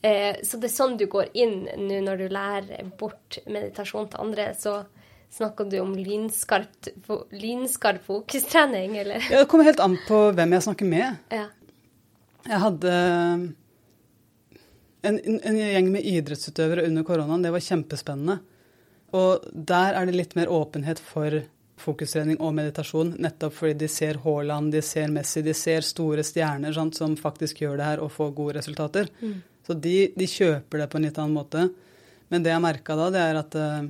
[0.00, 4.24] Eh, så det er sånn du går inn nå når du lærer bort meditasjon til
[4.26, 4.52] andre.
[4.58, 4.80] så
[5.28, 6.88] Snakker du om lynskarp,
[7.36, 9.20] lynskarp fokustrening, eller?
[9.28, 11.18] Ja, det kommer helt an på hvem jeg snakker med.
[11.28, 11.50] Ja.
[12.48, 12.92] Jeg hadde
[15.04, 17.44] en, en, gjeng med idrettsutøvere under koronaen.
[17.44, 18.38] Det var kjempespennende.
[19.16, 21.40] Og der er det litt mer åpenhet for
[21.78, 26.74] fokustrening og meditasjon, nettopp fordi de ser Haaland, de ser Messi, de ser store stjerner
[26.74, 29.10] sant, som faktisk gjør det her og får gode resultater.
[29.22, 29.38] Mm.
[29.66, 31.68] Så de, de, kjøper det på en litt annen måte.
[32.32, 33.88] Men det jeg merka da, det er at uh,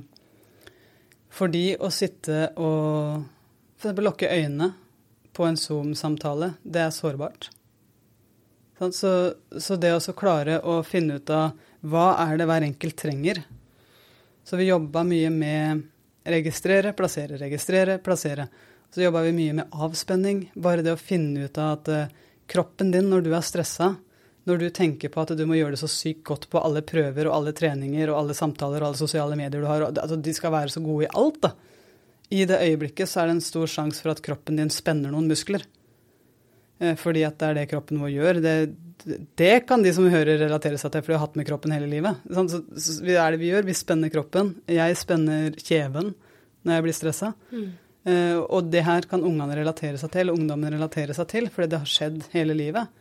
[1.33, 3.23] for de å sitte og
[3.79, 4.03] f.eks.
[4.03, 4.73] lukke øynene
[5.35, 7.49] på en Zoom-samtale, det er sårbart.
[8.79, 9.11] Så,
[9.59, 13.41] så det å klare å finne ut av hva er det hver enkelt trenger
[14.49, 15.81] Så vi jobba mye med
[16.25, 18.47] registrere, plassere, registrere, plassere.
[18.89, 20.47] Så jobba vi mye med avspenning.
[20.57, 23.91] Bare det å finne ut av at uh, kroppen din, når du er stressa,
[24.49, 27.29] når du tenker på at du må gjøre det så sykt godt på alle prøver
[27.29, 30.55] og alle treninger og alle samtaler og alle sosiale medier du har, altså de skal
[30.55, 31.53] være så gode i alt, da.
[32.33, 35.29] I det øyeblikket så er det en stor sjanse for at kroppen din spenner noen
[35.29, 35.61] muskler.
[36.81, 38.41] Eh, fordi at det er det kroppen vår gjør.
[38.41, 38.55] Det,
[39.39, 41.89] det, kan de som hører, relatere seg til, for de har hatt med kroppen hele
[41.91, 42.23] livet.
[42.29, 43.67] Så, så, det er det vi gjør.
[43.67, 44.53] Vi spenner kroppen.
[44.69, 46.13] Jeg spenner kjeven
[46.67, 47.31] når jeg blir stressa.
[47.53, 47.69] Mm.
[48.09, 51.81] Uh, og det her kan ungene relatere seg til, ungdommen relatere seg til, fordi det
[51.81, 52.91] har skjedd hele livet.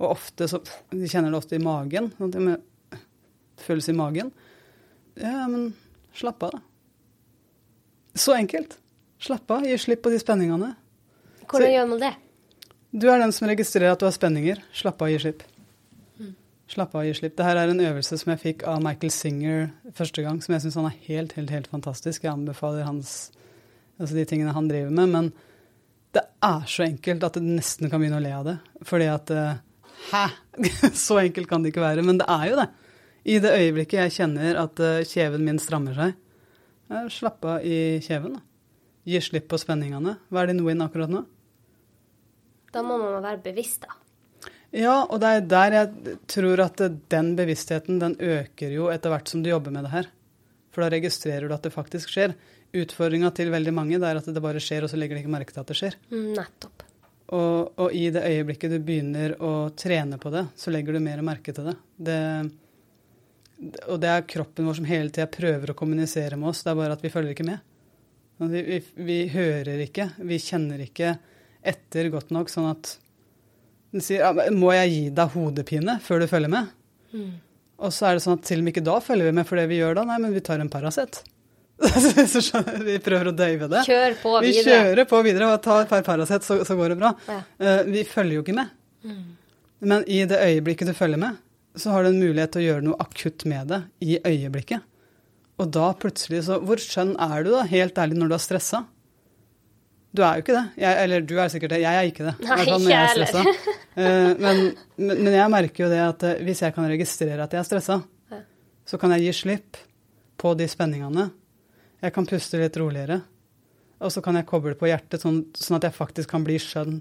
[0.00, 2.10] Og ofte så De kjenner det ofte i magen.
[2.18, 3.00] Sånn det med,
[3.62, 4.32] føles i magen.
[5.20, 5.72] Ja, men
[6.16, 6.62] slapp av, da.
[8.18, 8.76] Så enkelt.
[9.22, 9.66] Slapp av.
[9.66, 10.74] Gi slipp på de spenningene.
[11.46, 12.12] Hvordan så, gjør man det?
[12.92, 14.58] Du er den som registrerer at du har spenninger.
[14.76, 15.46] Slapp av, og gi slipp.
[16.68, 17.38] Slapp av, og gi slipp.
[17.38, 20.76] Dette er en øvelse som jeg fikk av Michael Singer første gang, som jeg syns
[20.76, 22.26] han er helt, helt, helt fantastisk.
[22.26, 23.32] Jeg anbefaler hans,
[23.96, 25.08] altså de tingene han driver med.
[25.16, 25.32] Men
[26.12, 28.58] det er så enkelt at du nesten kan begynne å le av det.
[28.84, 29.64] Fordi at eh,
[30.12, 30.24] Hæ?
[31.06, 32.04] så enkelt kan det ikke være.
[32.04, 32.70] Men det er jo det.
[33.24, 36.18] I det øyeblikket jeg kjenner at eh, kjeven min strammer seg,
[37.08, 38.36] slapp av i kjeven.
[38.36, 38.44] da.
[39.08, 40.18] Gi slipp på spenningene.
[40.28, 41.24] Hva er din win akkurat nå?
[42.72, 43.98] Da må man være bevisst, da.
[44.72, 46.80] Ja, og det er der jeg tror at
[47.12, 50.08] den bevisstheten den øker jo etter hvert som du jobber med det her.
[50.72, 52.32] For da registrerer du at det faktisk skjer.
[52.72, 55.34] Utfordringa til veldig mange det er at det bare skjer, og så legger de ikke
[55.34, 55.98] merke til at det skjer.
[56.08, 56.86] Mm, nettopp.
[57.32, 61.20] Og, og, i det øyeblikket du begynner å trene på det, så legger du mer
[61.24, 61.76] merke til det.
[61.96, 62.20] det
[63.86, 66.80] og det er kroppen vår som hele tida prøver å kommunisere med oss, det er
[66.80, 67.68] bare at vi følger ikke med.
[68.42, 71.12] Vi, vi, vi hører ikke, vi kjenner ikke
[71.62, 72.96] etter godt nok, sånn at
[73.92, 76.70] den sier må jeg gi deg hodepine før du følger med?
[77.12, 77.34] Mm.
[77.82, 79.60] Og så er det sånn at til og med ikke da følger vi med for
[79.60, 80.06] det vi gjør da.
[80.08, 81.20] Nei, men vi tar en Paracet.
[82.86, 83.82] vi prøver å døyve det.
[83.88, 84.46] Kjør på videre.
[84.46, 87.10] Vi kjører på videre og tar et par Paracet, så, så, går det bra.
[87.26, 87.40] Ja.
[87.58, 88.70] Uh, vi følger jo ikke med.
[89.02, 89.24] Mm.
[89.92, 91.42] Men i det øyeblikket du følger med,
[91.74, 94.88] så har du en mulighet til å gjøre noe akutt med det i øyeblikket.
[95.60, 98.84] Og da plutselig så Hvor skjønn er du, da, helt ærlig, når du er stressa?
[100.12, 100.64] Du er jo ikke det.
[100.82, 101.80] Jeg, eller du er sikkert det.
[101.82, 102.34] Jeg er ikke det.
[102.44, 103.52] Nei, ikke jeg heller.
[104.00, 104.60] uh, men,
[105.00, 108.02] men, jeg merker jo det at uh, hvis jeg kan registrere at jeg er stressa,
[108.84, 109.80] så kan jeg gi slipp
[110.42, 111.30] på de spenningene.
[112.02, 113.22] Jeg kan puste litt roligere.
[114.02, 116.98] Og så kan jeg koble på hjertet, sånn, sånn at jeg faktisk kan bli skjønn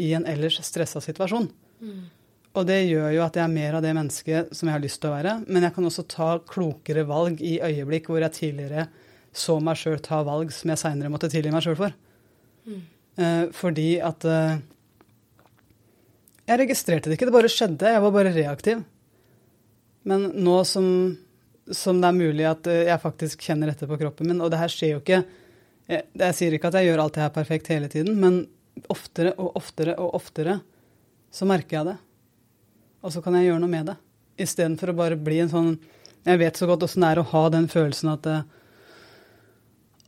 [0.00, 1.48] i en ellers stressa situasjon.
[1.82, 2.04] Mm.
[2.54, 5.00] Og det gjør jo at jeg er mer av det mennesket som jeg har lyst
[5.02, 5.34] til å være.
[5.48, 8.86] Men jeg kan også ta klokere valg i øyeblikk hvor jeg tidligere
[9.34, 11.96] så meg sjøl ta valg som jeg seinere måtte tilgi meg sjøl for.
[12.64, 13.50] Mm.
[13.52, 14.56] fordi at uh,
[16.48, 17.92] Jeg registrerte det ikke, det bare skjedde.
[17.92, 18.80] Jeg var bare reaktiv.
[20.04, 20.86] Men nå som,
[21.70, 24.60] som det er mulig at uh, jeg faktisk kjenner dette på kroppen min, og det
[24.60, 25.22] her skjer jo ikke
[25.84, 28.46] jeg, jeg, sier ikke at jeg gjør alt det her perfekt hele tiden, men
[28.90, 30.58] oftere og oftere og oftere,
[31.34, 31.96] så merker jeg det.
[33.04, 33.96] Og så kan jeg gjøre noe med det.
[34.40, 35.74] Istedenfor å bare bli en sånn
[36.24, 38.26] Jeg vet så godt åssen det er å ha den følelsen at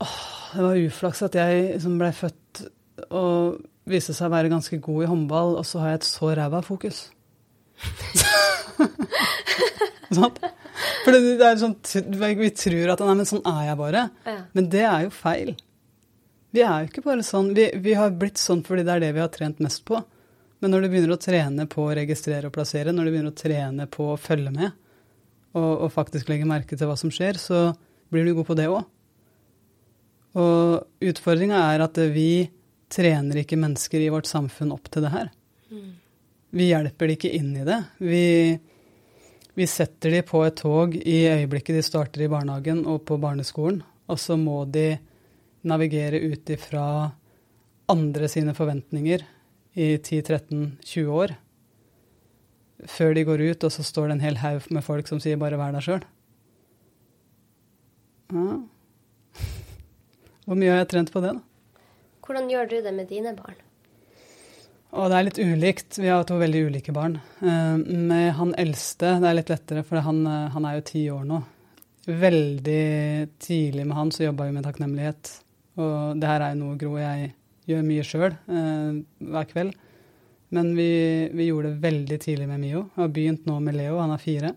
[0.00, 2.64] åh, det var uflaks at jeg liksom blei født
[3.10, 3.58] og
[3.90, 6.62] viste seg å være ganske god i håndball, og så har jeg et så ræva
[6.66, 7.06] fokus.
[10.16, 10.32] sånn?
[11.04, 11.76] For det, det er sånn,
[12.40, 14.08] Vi tror at nei, men sånn er jeg bare.
[14.26, 14.40] Ja.
[14.56, 15.54] Men det er jo feil.
[16.56, 17.52] Vi er jo ikke bare sånn.
[17.56, 20.00] Vi, vi har blitt sånn fordi det er det vi har trent mest på.
[20.64, 23.38] Men når du begynner å trene på å registrere og plassere, når du begynner å
[23.38, 24.72] trene på å følge med,
[25.56, 27.68] og, og faktisk legge merke til hva som skjer, så
[28.12, 28.86] blir du god på det òg.
[30.36, 32.46] Og utfordringa er at vi
[32.92, 35.30] trener ikke mennesker i vårt samfunn opp til det her.
[36.56, 37.78] Vi hjelper de ikke inn i det.
[37.98, 38.26] Vi,
[39.56, 43.82] vi setter de på et tog i øyeblikket de starter i barnehagen og på barneskolen,
[44.06, 44.94] og så må de
[45.66, 46.86] navigere ut ifra
[47.90, 49.24] andre sine forventninger
[49.76, 51.34] i 10-13-20 år.
[52.86, 55.36] Før de går ut, og så står det en hel haug med folk som sier
[55.40, 56.06] 'bare vær deg sjøl'.
[58.32, 58.75] Ja.
[60.46, 61.82] Hvor mye har jeg trent på det, da?
[62.26, 63.56] Hvordan gjør du det med dine barn?
[64.96, 65.98] Og det er litt ulikt.
[65.98, 67.18] Vi har to veldig ulike barn.
[67.42, 71.02] Eh, Med han eldste det er litt lettere, for han, eh, han er jo ti
[71.10, 71.40] år nå.
[72.06, 75.32] Veldig tidlig med han så jobba vi med takknemlighet.
[75.82, 77.32] Og det her er jo noe Gro og jeg
[77.66, 79.74] gjør mye sjøl eh, hver kveld.
[80.54, 80.90] Men vi,
[81.34, 82.84] vi gjorde det veldig tidlig med Mio.
[82.94, 84.52] Vi har begynt nå med Leo, han er fire.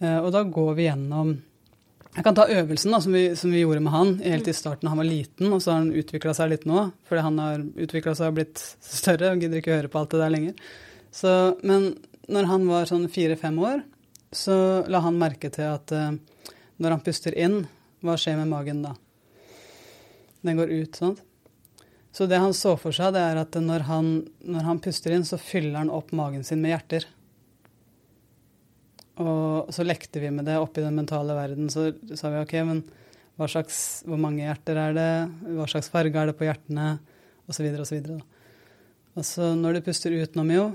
[0.00, 1.34] Og da går vi gjennom
[2.10, 4.88] Jeg kan ta øvelsen da, som vi, som vi gjorde med han helt i starten
[4.88, 7.62] da han var liten, og så har han utvikla seg litt nå, fordi han har
[7.84, 10.72] utvikla seg og blitt større og gidder ikke høre på alt det der lenger.
[11.14, 11.92] Så, men
[12.30, 13.84] når han var sånn fire-fem år,
[14.34, 14.56] så
[14.90, 16.10] la han merke til at uh,
[16.82, 17.62] når han puster inn,
[18.02, 18.96] hva skjer med magen da?
[20.46, 21.22] Den går ut, sant?
[22.10, 25.26] Så det han så for seg, det er at når han, når han puster inn,
[25.26, 27.06] så fyller han opp magen sin med hjerter.
[29.20, 31.68] Og så lekte vi med det oppi i den mentale verden.
[31.72, 32.82] Så sa vi OK, men
[33.48, 35.12] slags, hvor mange hjerter er det?
[35.56, 36.92] Hva slags farge er det på hjertene?
[37.46, 38.20] Og så videre og så videre.
[38.20, 38.40] Da.
[39.18, 40.66] Og så når du puster ut nå, Mio,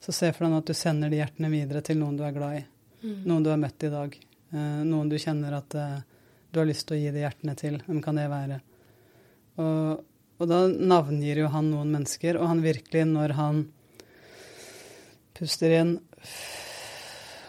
[0.00, 2.58] så se for deg at du sender de hjertene videre til noen du er glad
[2.58, 2.62] i.
[3.00, 4.16] Noen du har møtt i dag.
[4.52, 5.98] Eh, noen du kjenner at eh,
[6.50, 7.78] du har lyst til å gi de hjertene til.
[7.86, 8.60] Hvem kan det være?
[9.60, 10.02] Og,
[10.40, 13.62] og da navngir jo han noen mennesker, og han virkelig, når han
[15.40, 15.96] puster inn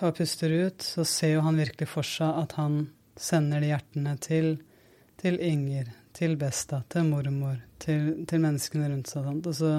[0.01, 2.85] og puster ut, så ser jo han virkelig for seg at han
[3.19, 4.53] sender de hjertene til,
[5.21, 9.27] til Inger, til Besta, til mormor, til, til menneskene rundt seg.
[9.29, 9.73] Og så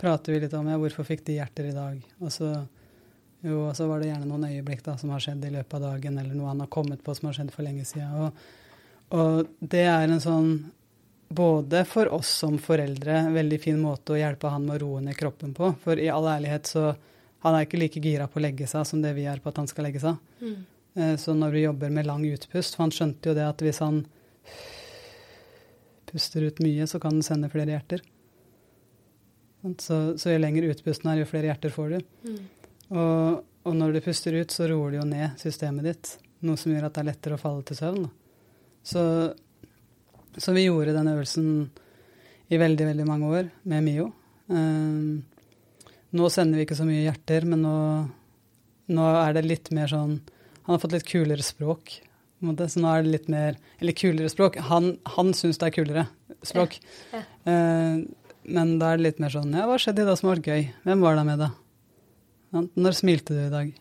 [0.00, 2.00] prater vi litt om ja, hvorfor fikk de hjerter i dag.
[2.18, 2.50] Og så,
[3.44, 5.86] jo, og så var det gjerne noen øyeblikk da, som har skjedd i løpet av
[5.92, 8.24] dagen, eller noe han har kommet på som har skjedd for lenge siden.
[8.24, 8.42] Og,
[9.14, 10.50] og det er en sånn
[11.28, 15.16] både for oss som foreldre, veldig fin måte å hjelpe han med å roe ned
[15.18, 15.74] kroppen på.
[15.84, 16.88] For i all ærlighet så
[17.44, 19.60] han er ikke like gira på å legge seg som det vi er på at
[19.60, 20.18] han skal legge seg.
[20.42, 20.58] Mm.
[20.98, 23.82] Eh, Så når vi jobber med lang utpust For han skjønte jo det at hvis
[23.84, 24.02] han
[26.08, 28.00] puster ut mye, så kan han sende flere hjerter.
[29.76, 31.98] Så, så jo lenger utpusten er, jo flere hjerter får du.
[32.24, 32.38] Mm.
[32.96, 36.14] Og, og når du puster ut, så roer det jo ned systemet ditt.
[36.48, 38.06] Noe som gjør at det er lettere å falle til søvn.
[38.88, 39.02] Så,
[40.38, 41.50] så vi gjorde den øvelsen
[42.48, 44.08] i veldig, veldig mange år med Mio.
[44.48, 45.26] Um,
[46.16, 47.76] nå sender vi ikke så mye hjerter, men nå,
[48.96, 50.20] nå er det litt mer sånn
[50.64, 51.98] Han har fått litt kulere språk.
[52.40, 54.56] Så nå er det litt mer Eller kulere språk.
[54.68, 56.06] Han, han syns det er kulere
[56.46, 56.78] språk.
[57.12, 58.00] Ja, Eh,
[58.48, 60.68] men da er det litt mer sånn Ja, hva skjedde i dag som var gøy?
[60.84, 61.56] Hvem var der med deg?
[62.52, 63.72] Ja, Når smilte du i dag?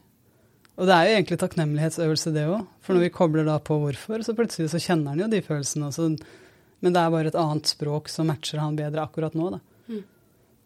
[0.78, 2.66] Og det er jo egentlig takknemlighetsøvelse, det òg.
[2.86, 5.90] For når vi kobler da på hvorfor, så plutselig så kjenner han jo de følelsene.
[5.90, 6.20] også.
[6.82, 9.60] men det er bare et annet språk som matcher han bedre akkurat nå, da.
[9.90, 10.04] Mm.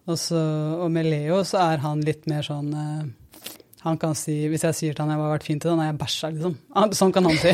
[0.09, 0.39] Og, så,
[0.81, 3.03] og med Leo så er han litt mer sånn uh,
[3.85, 5.89] Han kan si Hvis jeg sier til han jeg har vært fin til deg, nei,
[5.91, 6.55] jeg bæsja, liksom.
[6.77, 7.53] Han, sånn kan han si.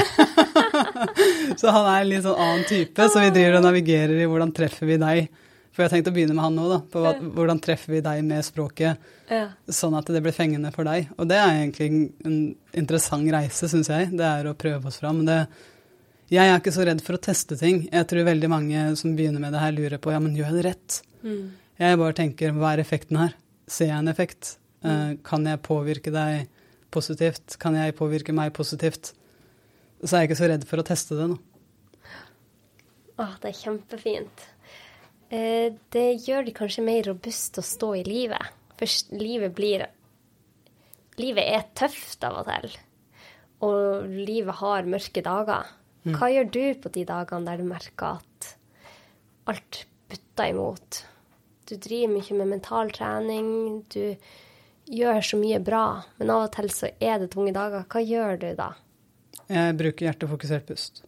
[1.59, 4.55] så han er en litt sånn annen type, så vi driver og navigerer i hvordan
[4.55, 5.27] treffer vi deg.
[5.71, 6.79] For jeg har tenkt å begynne med han nå, da.
[6.89, 8.97] På hva, hvordan treffer vi deg med språket,
[9.29, 9.43] Ja.
[9.69, 11.11] sånn at det blir fengende for deg.
[11.19, 11.89] Og det er egentlig
[12.25, 12.37] en
[12.73, 14.09] interessant reise, syns jeg.
[14.17, 15.21] Det er å prøve oss fram.
[15.27, 15.37] Det,
[16.33, 17.83] jeg er ikke så redd for å teste ting.
[17.91, 20.57] Jeg tror veldig mange som begynner med det her, lurer på ja, men gjør jeg
[20.57, 20.97] det rett?
[21.21, 21.45] Mm.
[21.77, 23.35] Jeg bare tenker, hva er effekten her?
[23.69, 24.55] Ser jeg en effekt?
[24.81, 26.47] Eh, kan jeg påvirke deg
[26.93, 27.57] positivt?
[27.61, 29.11] Kan jeg påvirke meg positivt?
[30.01, 31.37] Så er jeg ikke så redd for å teste det nå.
[33.17, 34.45] Åh, det er kjempefint.
[35.29, 38.53] Eh, det gjør det kanskje mer robust å stå i livet.
[38.77, 39.87] For livet blir
[41.17, 42.73] Livet er tøft av og til.
[43.65, 45.65] Og livet har mørke dager.
[46.05, 48.51] Hva gjør du på de dagene der du merker at
[49.49, 50.99] alt butter imot.
[51.67, 53.47] Du driver mye med mental trening,
[53.91, 54.15] du
[54.87, 57.83] gjør så mye bra, men av og til så er det tunge dager.
[57.91, 58.69] Hva gjør du da?
[59.51, 61.03] Jeg bruker hjertefokusert pust.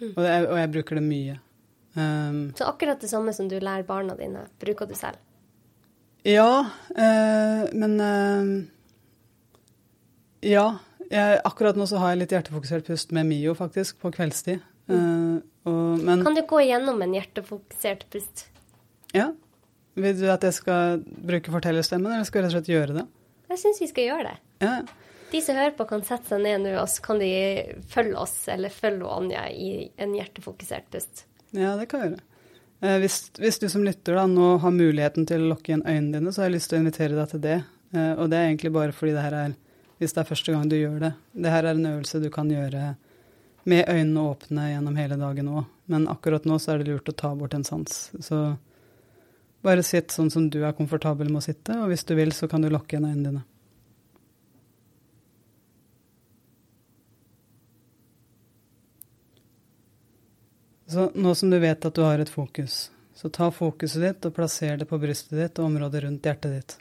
[0.00, 0.12] Mm.
[0.14, 1.38] Og, jeg, og, jeg, bruker det mye.
[1.94, 5.18] Um, så akkurat det samme som du lærer barna dine, bruker du selv?
[6.26, 8.46] Ja, uh, men uh,
[10.46, 10.68] Ja.
[11.10, 14.60] Jeg, akkurat nå så har jeg litt hjertefokusert pust med Mio, faktisk, på kveldstid.
[14.86, 18.44] Uh, og, men, kan du gå igjennom en hjertefokusert pust?
[19.14, 19.32] Ja.
[20.00, 23.06] Vil du at jeg skal bruke fortellerstemmen, eller skal jeg rett og slett gjøre det?
[23.50, 24.36] Jeg syns vi skal gjøre det.
[24.64, 24.74] Ja.
[25.30, 27.30] De som hører på, kan sette seg ned nå, og så kan de
[27.90, 31.24] følge oss eller følge Anja i en hjertefokusert pust.
[31.54, 32.24] Ja, det kan jeg gjøre.
[32.80, 36.16] Eh, hvis, hvis, du som lytter da nå har muligheten til å lukke igjen øynene
[36.16, 37.58] dine, så har jeg lyst til å invitere deg til det.
[37.94, 39.58] Eh, og det er egentlig bare fordi det her er
[40.00, 41.10] Hvis det er første gang du gjør det.
[41.44, 42.94] Det her er en øvelse du kan gjøre
[43.68, 45.66] med øynene åpne gjennom hele dagen òg.
[45.92, 47.98] Men akkurat nå så er det lurt å ta bort en sans.
[48.16, 48.38] Så
[49.62, 52.48] bare sitt sånn som du er komfortabel med å sitte, og hvis du vil, så
[52.48, 53.46] kan du lukke igjen øynene dine.
[60.90, 64.34] Så nå som du vet at du har et fokus, så ta fokuset ditt og
[64.34, 66.78] plasser det på brystet ditt og området rundt hjertet ditt.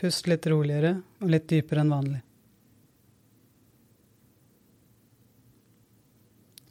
[0.00, 2.25] Pust litt roligere og litt dypere enn vanlig.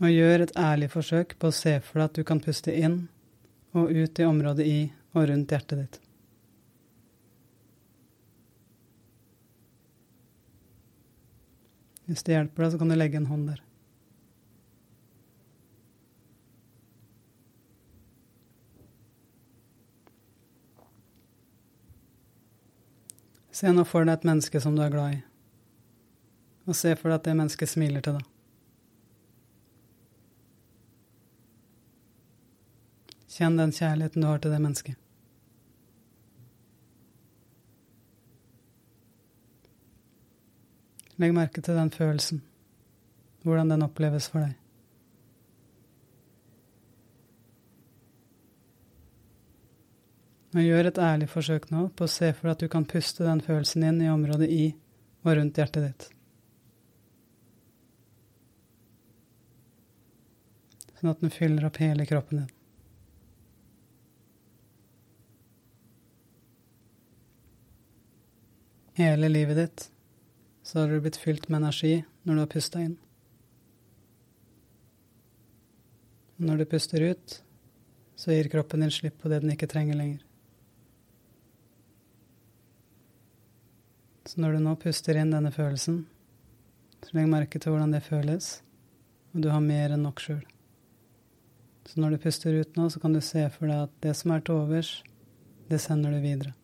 [0.03, 3.05] Og gjør et ærlig forsøk på å se for deg at du kan puste inn
[3.75, 4.79] og ut i området i
[5.15, 6.01] og rundt hjertet ditt.
[12.05, 13.63] Hvis det hjelper deg, så kan du legge en hånd der.
[23.55, 25.19] Se nå for deg et menneske som du er glad i,
[26.67, 28.34] og se for deg at det mennesket smiler til deg.
[33.35, 35.01] Kjenn den kjærligheten du har til det mennesket.
[41.19, 42.41] Legg merke til den følelsen,
[43.43, 44.55] hvordan den oppleves for deg.
[50.55, 53.27] Og gjør et ærlig forsøk nå på å se for deg at du kan puste
[53.27, 54.65] den følelsen inn i området i
[55.25, 56.11] og rundt hjertet ditt.
[60.99, 62.53] Sånn at den fyller opp hele kroppen din.
[68.95, 69.89] Hele livet ditt
[70.63, 72.95] så har du blitt fylt med energi når du har pusta inn.
[76.39, 77.35] Når du puster ut,
[78.15, 80.23] så gir kroppen din slipp på det den ikke trenger lenger.
[84.25, 86.05] Så når du nå puster inn denne følelsen,
[87.03, 88.55] så legg merke til hvordan det føles,
[89.35, 90.43] og du har mer enn nok sjøl.
[91.85, 94.31] Så når du puster ut nå, så kan du se for deg at det som
[94.33, 95.01] er til overs,
[95.69, 96.55] det sender du videre.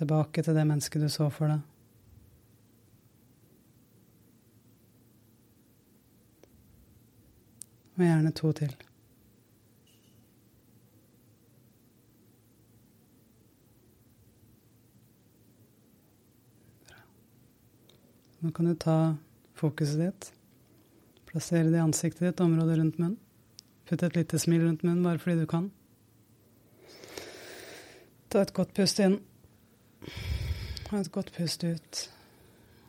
[0.00, 1.60] Tilbake til det mennesket du så for deg.
[8.00, 8.72] Og gjerne to til.
[18.40, 18.96] Nå kan du ta
[19.52, 20.32] fokuset ditt,
[21.28, 23.18] plassere det i ansiktet ditt, området rundt munnen.
[23.84, 25.68] Putt et lite smil rundt munnen bare fordi du kan.
[28.32, 29.20] Ta et godt pust inn.
[30.90, 32.00] Og et godt pust ut.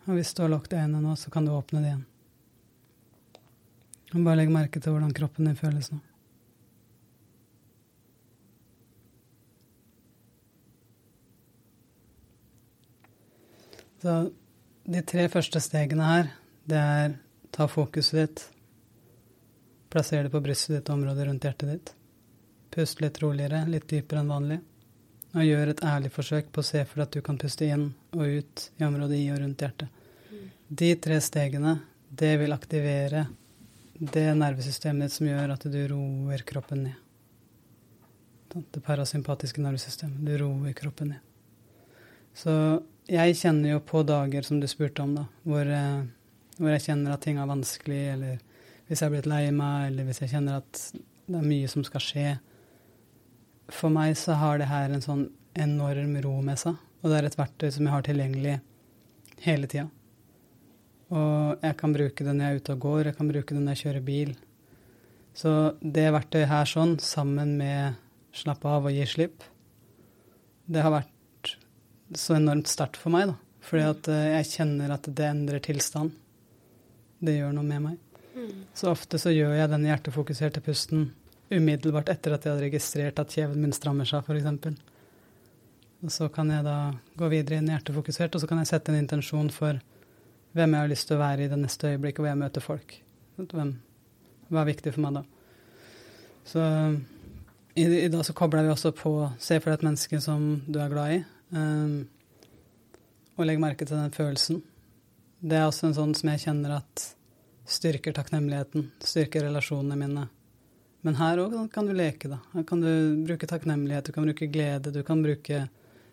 [0.07, 2.05] Og hvis du har lukket øynene nå, så kan du åpne det igjen.
[4.11, 5.99] Og bare legg merke til hvordan kroppen din føles nå.
[14.01, 14.15] Så
[14.89, 16.31] de tre første stegene her,
[16.65, 17.13] det er
[17.53, 18.43] ta fokuset ditt,
[19.93, 21.93] plasser det på brystet ditt og området rundt hjertet ditt.
[22.73, 24.59] Pust litt roligere, litt dypere enn vanlig
[25.31, 27.87] og gjør et ærlig forsøk på å se for deg at du kan puste inn
[28.17, 29.87] og ut i området i og rundt hjertet.
[30.67, 31.77] De tre stegene,
[32.07, 33.25] det vil aktivere
[34.01, 36.97] det nervesystemet ditt som gjør at du roer kroppen ned.
[38.51, 40.23] Det parasympatiske nervesystemet.
[40.27, 41.27] Du roer kroppen ned.
[42.35, 42.53] Så
[43.11, 46.03] jeg kjenner jo på dager, som du spurte om, da, hvor, eh,
[46.57, 48.39] hvor jeg kjenner at ting er vanskelig, eller
[48.87, 51.85] hvis jeg er blitt lei meg, eller hvis jeg kjenner at det er mye som
[51.87, 52.27] skal skje
[53.75, 55.25] for meg så har det her en sånn
[55.57, 56.77] enorm ro med seg.
[57.01, 58.55] Og det er et verktøy som jeg har tilgjengelig
[59.45, 59.87] hele tida.
[61.11, 63.61] Og jeg kan bruke det når jeg er ute og går, jeg kan bruke det
[63.61, 64.35] når jeg kjører bil.
[65.35, 65.51] Så
[65.81, 67.97] det verktøyet her sånn, sammen med
[68.35, 69.43] slappe av og gi slipp,
[70.71, 71.55] det har vært
[72.15, 73.37] så enormt sterkt for meg, da.
[73.61, 76.15] Fordi at eh, jeg kjenner at det endrer tilstand.
[77.21, 77.97] Det gjør noe med meg.
[78.35, 78.63] Mm.
[78.75, 81.09] Så ofte så gjør jeg den hjertefokuserte pusten
[81.51, 84.79] umiddelbart etter at jeg hadde registrert at kjeven min strammer seg, f.eks.
[86.01, 86.77] Og så kan jeg da
[87.19, 89.77] gå videre inn hjertefokusert, og så kan jeg sette en intensjon for
[90.57, 92.95] hvem jeg har lyst til å være i det neste øyeblikket hvor jeg møter folk.
[93.37, 93.75] Hvem,
[94.49, 95.23] hva er viktig for meg da?
[96.47, 96.63] Så
[97.75, 100.81] i, i dag så kobler vi også på Se for deg et menneske som du
[100.81, 101.21] er glad i,
[101.55, 101.95] um,
[103.37, 104.59] og legg merke til den følelsen.
[105.41, 107.07] Det er også en sånn som jeg kjenner at
[107.71, 110.27] styrker takknemligheten, styrker relasjonene mine.
[111.01, 112.37] Men her òg kan du leke, da.
[112.53, 112.91] Her kan du
[113.25, 115.67] bruke takknemlighet, du kan bruke glede, du kan bruke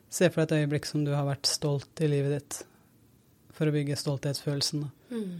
[0.09, 2.55] Se for deg et øyeblikk som du har vært stolt i livet ditt,
[3.53, 4.87] for å bygge stolthetsfølelsen.
[4.87, 5.13] da.
[5.13, 5.35] Mm.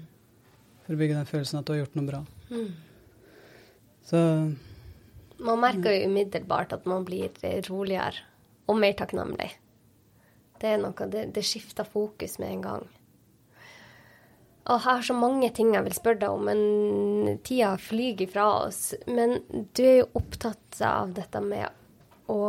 [0.85, 2.21] For å bygge den følelsen at du har gjort noe bra.
[2.53, 2.67] Mm.
[4.11, 4.21] Så
[5.39, 7.33] Man merker jo umiddelbart at man blir
[7.71, 8.27] roligere
[8.69, 9.49] og mer takknemlig.
[10.61, 12.87] Det er noe, det, det skifter fokus med en gang.
[14.69, 18.49] Og jeg har så mange ting jeg vil spørre deg om, men tida flyger fra
[18.67, 18.93] oss.
[19.09, 22.43] Men du er jo opptatt av dette med å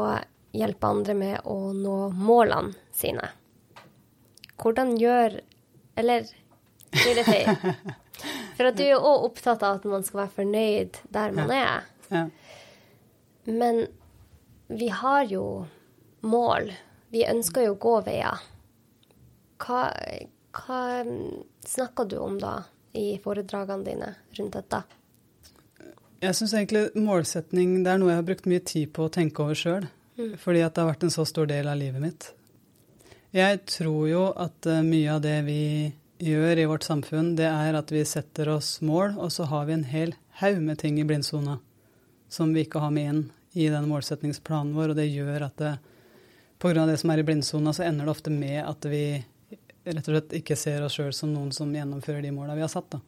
[0.52, 3.30] hjelpe andre med å nå målene sine.
[4.60, 5.40] Hvordan gjør
[6.00, 6.28] Eller
[6.92, 7.50] blir det feil?
[8.58, 11.52] For at du er jo òg opptatt av at man skal være fornøyd der man
[11.56, 11.88] er.
[13.48, 13.86] Men
[14.68, 15.46] vi har jo
[16.28, 16.72] mål.
[17.12, 18.44] Vi ønsker jo å gå veier.
[19.60, 19.86] Hva,
[20.66, 21.04] hva
[21.66, 22.64] snakker du om da
[22.98, 24.82] i foredragene dine rundt dette?
[26.20, 29.46] Jeg syns egentlig målsetning det er noe jeg har brukt mye tid på å tenke
[29.46, 29.88] over sjøl.
[30.20, 30.36] Mm.
[30.42, 32.32] Fordi at det har vært en så stor del av livet mitt.
[33.32, 35.62] Jeg tror jo at eh, mye av det vi
[36.20, 39.78] gjør i vårt samfunn, det er at vi setter oss mål, og så har vi
[39.78, 41.60] en hel haug med ting i blindsona
[42.30, 43.22] som vi ikke har med inn
[43.54, 45.72] i den målsettingsplanen vår, og det gjør at det,
[46.62, 46.86] pga.
[46.86, 49.04] det som er i blindsona, så ender det ofte med at vi
[49.90, 52.72] rett og slett ikke ser oss sjøl som noen som gjennomfører de måla vi har
[52.72, 52.90] satt.
[52.96, 53.02] da.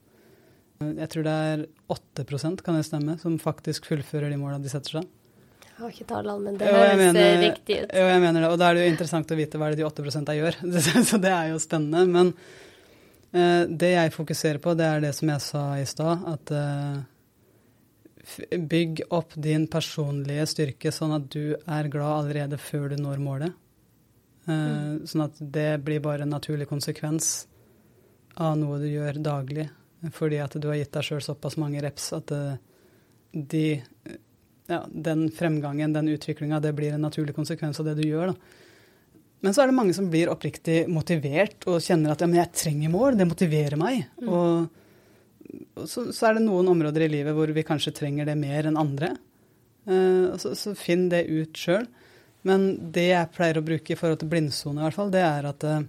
[0.81, 4.97] Jeg tror det er 8% kan det stemme, som faktisk fullfører de måla de setter
[4.97, 5.09] seg.
[5.67, 7.93] Jeg har ikke tallene, men det høres mener, riktig ut.
[7.97, 8.49] Jo, jeg mener det.
[8.53, 10.59] Og da er det jo interessant å vite hva er det de 8% gjør.
[11.09, 12.03] Så det er jo spennende.
[12.09, 12.33] Men
[13.33, 17.01] eh, det jeg fokuserer på, det er det som jeg sa i stad, at eh,
[18.57, 23.57] bygg opp din personlige styrke sånn at du er glad allerede før du når målet.
[24.47, 25.03] Mm.
[25.05, 27.45] Sånn at det blir bare en naturlig konsekvens
[28.41, 29.67] av noe du gjør daglig.
[30.15, 32.57] Fordi at du har gitt deg sjøl såpass mange reps at eh,
[33.31, 33.65] de,
[34.71, 38.33] ja, den fremgangen, den utviklinga, det blir en naturlig konsekvens av det du gjør.
[38.33, 38.61] da.
[39.41, 42.53] Men så er det mange som blir oppriktig motivert og kjenner at ja, men jeg
[42.57, 44.03] trenger mål, det motiverer meg.
[44.21, 44.29] Mm.
[44.29, 48.37] Og, og så, så, er det noen områder i livet hvor vi kanskje trenger det
[48.41, 49.15] mer enn andre.
[49.89, 51.87] Uh, så, så, finn det ut sjøl.
[52.47, 55.47] Men det jeg pleier å bruke i forhold til blindsone, i hvert fall, det er
[55.51, 55.83] at uh,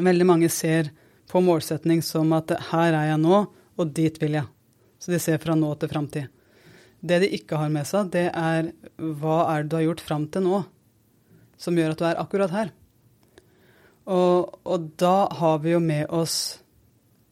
[0.00, 0.92] veldig mange ser
[1.30, 3.42] på målsetning som at uh, her er jeg nå,
[3.76, 4.48] og dit vil jeg.
[5.02, 6.30] Så de ser fra nå til framtid.
[7.02, 10.28] Det de ikke har med seg, det er hva er det du har gjort fram
[10.30, 10.62] til nå
[11.62, 12.72] som gjør at du er akkurat her.
[14.10, 16.58] Og, og da har vi jo med oss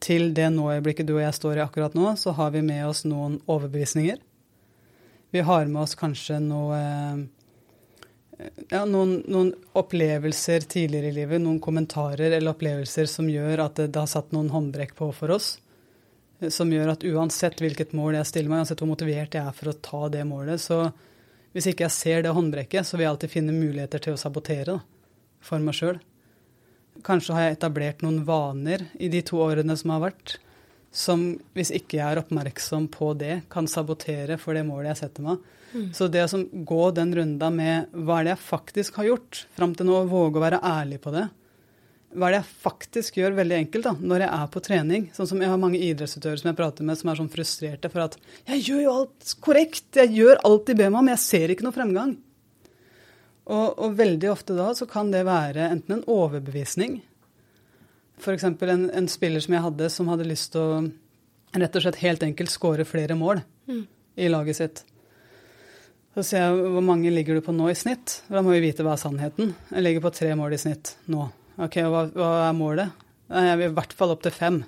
[0.01, 3.03] til det nå-øyeblikket du og jeg står i akkurat nå, så har vi med oss
[3.05, 4.21] noen overbevisninger.
[5.31, 7.19] Vi har med oss kanskje noe uh,
[8.69, 13.91] ja, noen, noen, opplevelser tidligere i livet, noen kommentarer eller opplevelser som gjør at det,
[13.93, 15.55] det, har satt noen håndbrekk på for oss.
[16.49, 19.71] Som gjør at uansett hvilket mål jeg stiller meg, uansett hvor motivert jeg er for
[19.71, 20.87] å ta det målet, så
[21.53, 24.77] hvis ikke jeg ser det håndbrekket, så vil jeg alltid finne muligheter til å sabotere
[24.77, 24.79] da,
[25.43, 25.99] for meg sjøl.
[27.05, 30.37] Kanskje har jeg etablert noen vaner i de to årene som har vært,
[30.91, 31.23] som
[31.55, 35.43] hvis ikke jeg er oppmerksom på det, kan sabotere for det målet jeg setter meg.
[35.71, 35.91] Mm.
[35.95, 39.75] Så det å gå den runda med hva er det jeg faktisk har gjort, fram
[39.75, 41.29] til nå, våge å være ærlig på det.
[42.11, 45.05] Hva er det jeg faktisk gjør veldig enkelt da, når jeg er på trening?
[45.15, 48.03] Sånn som Jeg har mange idrettsutøvere som jeg prater med som er sånn frustrerte for
[48.03, 48.17] at
[48.49, 51.53] jeg gjør jo alt korrekt, jeg gjør alt de ber meg om, men jeg ser
[51.53, 52.17] ikke noe fremgang.
[53.47, 56.99] Og, og veldig ofte da så kan det være enten en overbevisning,
[58.21, 58.45] f.eks.
[58.45, 60.81] En, en spiller som jeg hadde, som hadde lyst til å
[61.51, 63.83] rett og slett helt enkelt skåre flere mål mm.
[64.23, 64.83] i laget sitt.
[66.15, 68.21] Så sier jeg hvor mange ligger du på nå i snitt?
[68.31, 69.53] Da må vi vite hva er sannheten.
[69.71, 71.27] Jeg ligger på tre mål i snitt nå.
[71.61, 73.03] Ok, hva, hva er målet?
[73.31, 74.61] Jeg vil i hvert fall opp til fem.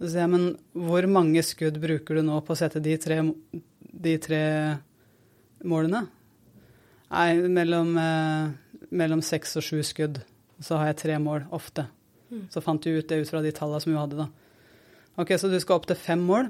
[0.00, 0.46] Så sier jeg, men
[0.88, 3.20] hvor mange skudd bruker du nå på å sette de tre,
[4.06, 4.44] de tre
[5.68, 6.06] målene?
[7.12, 10.22] Nei, mellom, eh, mellom seks og sju skudd.
[10.64, 11.86] Så har jeg tre mål ofte.
[12.30, 12.46] Mm.
[12.50, 14.28] Så fant vi ut det ut fra de tallene som hun hadde, da.
[15.20, 16.48] Ok, så du skal opp til fem mål.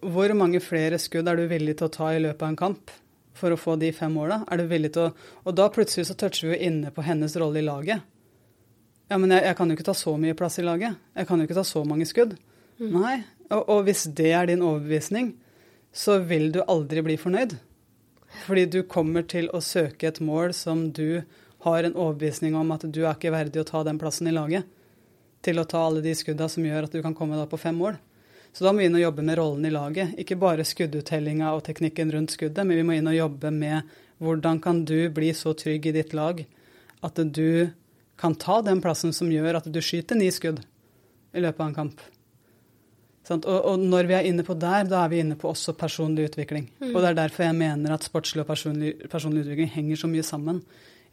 [0.00, 2.92] Hvor mange flere skudd er du villig til å ta i løpet av en kamp
[3.36, 4.40] for å få de fem måla?
[4.50, 7.36] Er du villig til å Og da plutselig så toucher vi jo inne på hennes
[7.36, 8.02] rolle i laget.
[9.06, 10.96] Ja, men jeg, jeg, kan jo ikke ta så mye plass i laget.
[11.14, 12.34] Jeg kan jo ikke ta så mange skudd.
[12.80, 12.96] Mm.
[12.96, 13.16] Nei.
[13.52, 15.34] Og, og, hvis det er din overbevisning,
[15.94, 17.54] så vil du aldri bli fornøyd.
[18.46, 21.22] Fordi du kommer til å søke et mål som du
[21.64, 24.66] har en overbevisning om at du er ikke verdig å ta den plassen i laget.
[25.44, 27.76] Til å ta alle de skudda som gjør at du kan komme da på fem
[27.78, 27.96] mål.
[28.56, 30.14] Så da må vi inn og jobbe med rollen i laget.
[30.20, 34.62] Ikke bare skudduttellinga og teknikken rundt skuddet, men vi må inn og jobbe med hvordan
[34.64, 36.40] kan du bli så trygg i ditt lag
[37.04, 37.68] at du
[38.16, 40.62] kan ta den plassen som gjør at du skyter ni skudd
[41.36, 42.04] i løpet av en kamp.
[43.26, 46.68] Og, når vi er inne på der, da er vi inne på også personlig utvikling.
[46.78, 46.92] Mm.
[46.92, 50.26] Og det er derfor jeg mener at sportslig og personlig, personlig, utvikling henger så mye
[50.26, 50.60] sammen.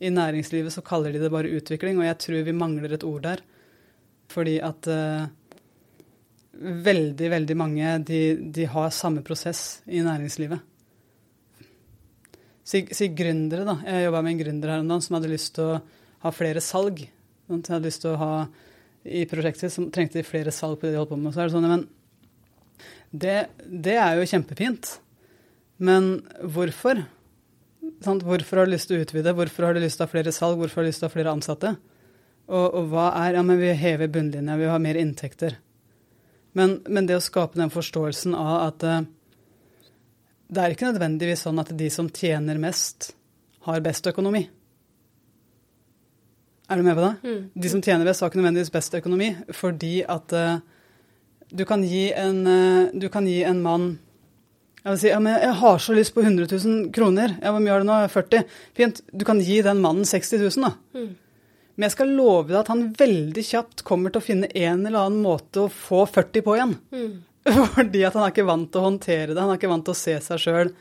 [0.03, 3.23] I næringslivet så kaller de det bare utvikling, og jeg tror vi mangler et ord
[3.23, 3.43] der.
[4.33, 5.29] Fordi at uh,
[6.53, 8.21] veldig, veldig mange de,
[8.55, 10.59] de, har samme prosess i næringslivet.
[12.63, 13.77] Si, si gründere, da.
[13.87, 15.79] Jeg jobba med en gründer her en dag som hadde lyst til å
[16.23, 17.03] ha flere salg.
[17.03, 18.33] Jeg hadde lyst til å ha
[19.03, 21.33] I prosjektet som trengte flere salg på det de holdt på med.
[21.35, 21.87] Så er det sånn, men
[23.11, 23.35] det,
[23.67, 24.93] det er jo kjempefint.
[25.83, 27.03] Men hvorfor?
[28.03, 29.33] Sånn, hvorfor har du lyst til å utvide?
[29.37, 30.57] Hvorfor har du lyst til å ha flere salg?
[30.59, 31.75] Hvorfor har du lyst til å ha flere ansatte?
[32.49, 35.57] Og, og hva er Ja, men vi hever bunnlinja, vi har mer inntekter.
[36.53, 38.99] Men, men, det å skape den forståelsen av at uh,
[40.53, 43.13] det er ikke nødvendigvis sånn at de som tjener mest,
[43.65, 44.43] har best økonomi.
[46.69, 47.13] Er du med på det?
[47.23, 47.41] Mm.
[47.63, 50.59] De som tjener best, har ikke nødvendigvis best økonomi, fordi at uh,
[51.49, 53.93] du, kan gi en, uh, du kan gi en mann
[54.83, 57.37] jeg vil si, ja, men jeg har så lyst på 100 000 kroner.
[57.39, 57.99] Ja, Hvor mye har du nå?
[58.11, 58.41] 40?
[58.75, 58.99] Fint.
[59.15, 60.73] Du kan gi den mannen 60 000, da.
[60.99, 61.13] Mm.
[61.73, 65.07] Men jeg skal love deg at han veldig kjapt kommer til å finne en eller
[65.07, 66.75] annen måte å få 40 på igjen.
[66.91, 67.13] Mm.
[67.77, 69.39] Fordi at han er ikke vant til å håndtere det.
[69.39, 70.73] Han er ikke vant til å se seg sjøl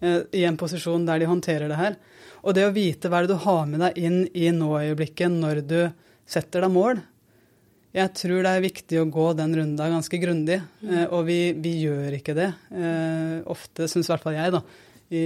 [0.00, 2.00] eh, i en posisjon der de håndterer det her.
[2.40, 5.78] Og det å vite hva er du har med deg inn i nå-øyeblikket når du
[6.24, 7.04] setter deg mål
[7.96, 10.90] Jeg tror det er viktig å gå den runda ganske grundig, mm.
[10.92, 12.50] eh, og vi, vi, gjør ikke det.
[12.76, 14.60] Eh, ofte syns i hvert fall jeg, da,
[15.08, 15.22] i,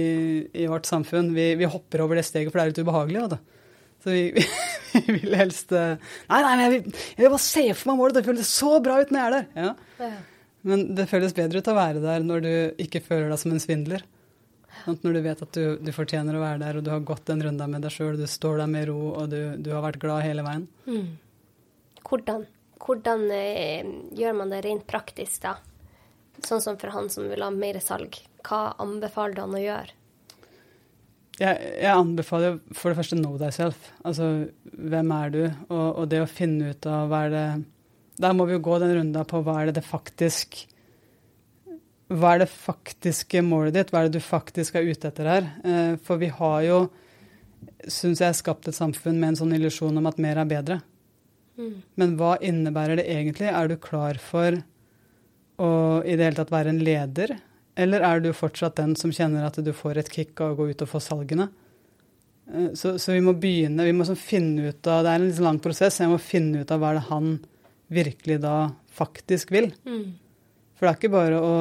[0.63, 1.33] i vårt samfunn.
[1.35, 3.25] Vi, vi, hopper over det steget, for det er litt ubehagelig.
[3.33, 3.41] Da.
[4.01, 4.23] Så vi,
[4.95, 5.97] vi, vil helst Nei,
[6.31, 8.19] Nei, nei, jeg vil, jeg vil bare se for meg målet.
[8.19, 9.49] Det føles så bra ut når jeg er der.
[9.65, 9.73] Ja.
[10.07, 10.13] Ja.
[10.71, 12.51] Men det føles bedre ut å være der når du
[12.85, 14.05] ikke føler deg som en svindler.
[14.85, 17.27] Sånn, når du vet at du, du, fortjener å være der, og du har gått
[17.29, 19.99] den runda med deg sjøl, du står der med ro, og du, du har vært
[20.01, 20.65] glad hele veien.
[20.87, 21.11] Mm.
[22.07, 22.45] Hvordan,
[22.81, 25.57] hvordan eh, gjør man det rent praktisk, da?
[26.41, 28.17] Sånn som for han som vil ha mer salg.
[28.47, 29.97] Hva anbefaler du han å gjøre?
[31.41, 33.91] jeg, jeg, anbefaler for det første know thyself.
[34.05, 34.29] Altså
[34.63, 35.41] hvem er du?
[35.69, 37.45] Og, og, det å finne ut av hva er det
[38.21, 40.59] Der må vi jo gå den runda på hva er det det faktisk
[42.11, 43.93] Hva er det faktiske målet ditt?
[43.93, 45.49] Hva er det du faktisk er ute etter her?
[45.63, 46.79] Eh, for vi har jo,
[47.87, 50.81] syns jeg, skapt et samfunn med en sånn illusjon om at mer er bedre.
[51.61, 51.71] Mm.
[52.01, 53.51] Men hva innebærer det egentlig?
[53.53, 54.57] Er du klar for
[55.61, 57.37] å i det hele tatt være en leder?
[57.79, 60.71] Eller er du fortsatt den som kjenner at du får et kick av å gå
[60.73, 61.47] ut og få salgene?
[62.51, 65.29] Eh, så, så vi må begynne, vi må sånn finne ut av Det er en
[65.29, 66.01] litt lang prosess.
[66.01, 67.31] Jeg må finne ut av hva er det han
[67.91, 68.55] virkelig da
[68.95, 69.71] faktisk vil.
[69.85, 70.11] Mm.
[70.75, 71.55] For det er ikke bare å,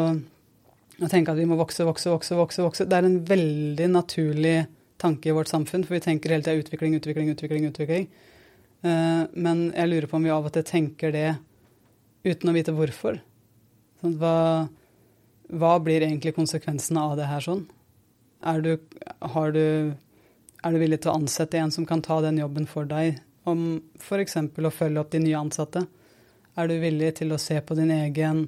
[0.96, 2.64] å, tenke at vi må vokse, vokse, vokse, vokse.
[2.64, 2.88] vokse.
[2.88, 4.56] Det er en veldig naturlig
[5.00, 7.68] tanke i vårt samfunn, for vi tenker hele tida utvikling, utvikling, utvikling.
[7.70, 8.08] utvikling.
[8.80, 11.28] Uh, men jeg lurer på om vi av og til tenker det
[12.24, 13.20] uten å vite hvorfor.
[14.00, 14.68] Sånn, hva,
[15.52, 17.66] hva blir egentlig konsekvensene av det her sånn?
[18.40, 18.70] Er du,
[19.52, 19.66] du,
[20.64, 23.82] er du, villig til å ansette en som kan ta den jobben for deg, om
[24.00, 24.38] f.eks.
[24.40, 25.84] å følge opp de nye ansatte?
[26.56, 28.46] Er du villig til å se på din egen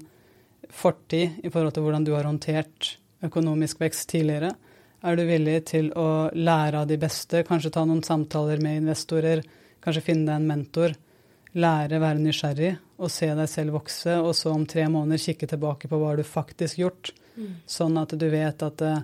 [0.72, 4.54] fortid i forhold til hvordan du har håndtert økonomisk vekst tidligere?
[5.02, 9.42] Er du villig til å lære av de beste, kanskje ta noen samtaler med investorer,
[9.82, 10.96] kanskje finne deg en mentor?
[11.52, 12.72] lære, være nysgjerrig
[13.02, 16.24] og se deg selv vokse, og så om tre måneder kikke tilbake på hva du
[16.26, 17.50] faktisk gjort, mm.
[17.68, 19.02] sånn at du vet at eh,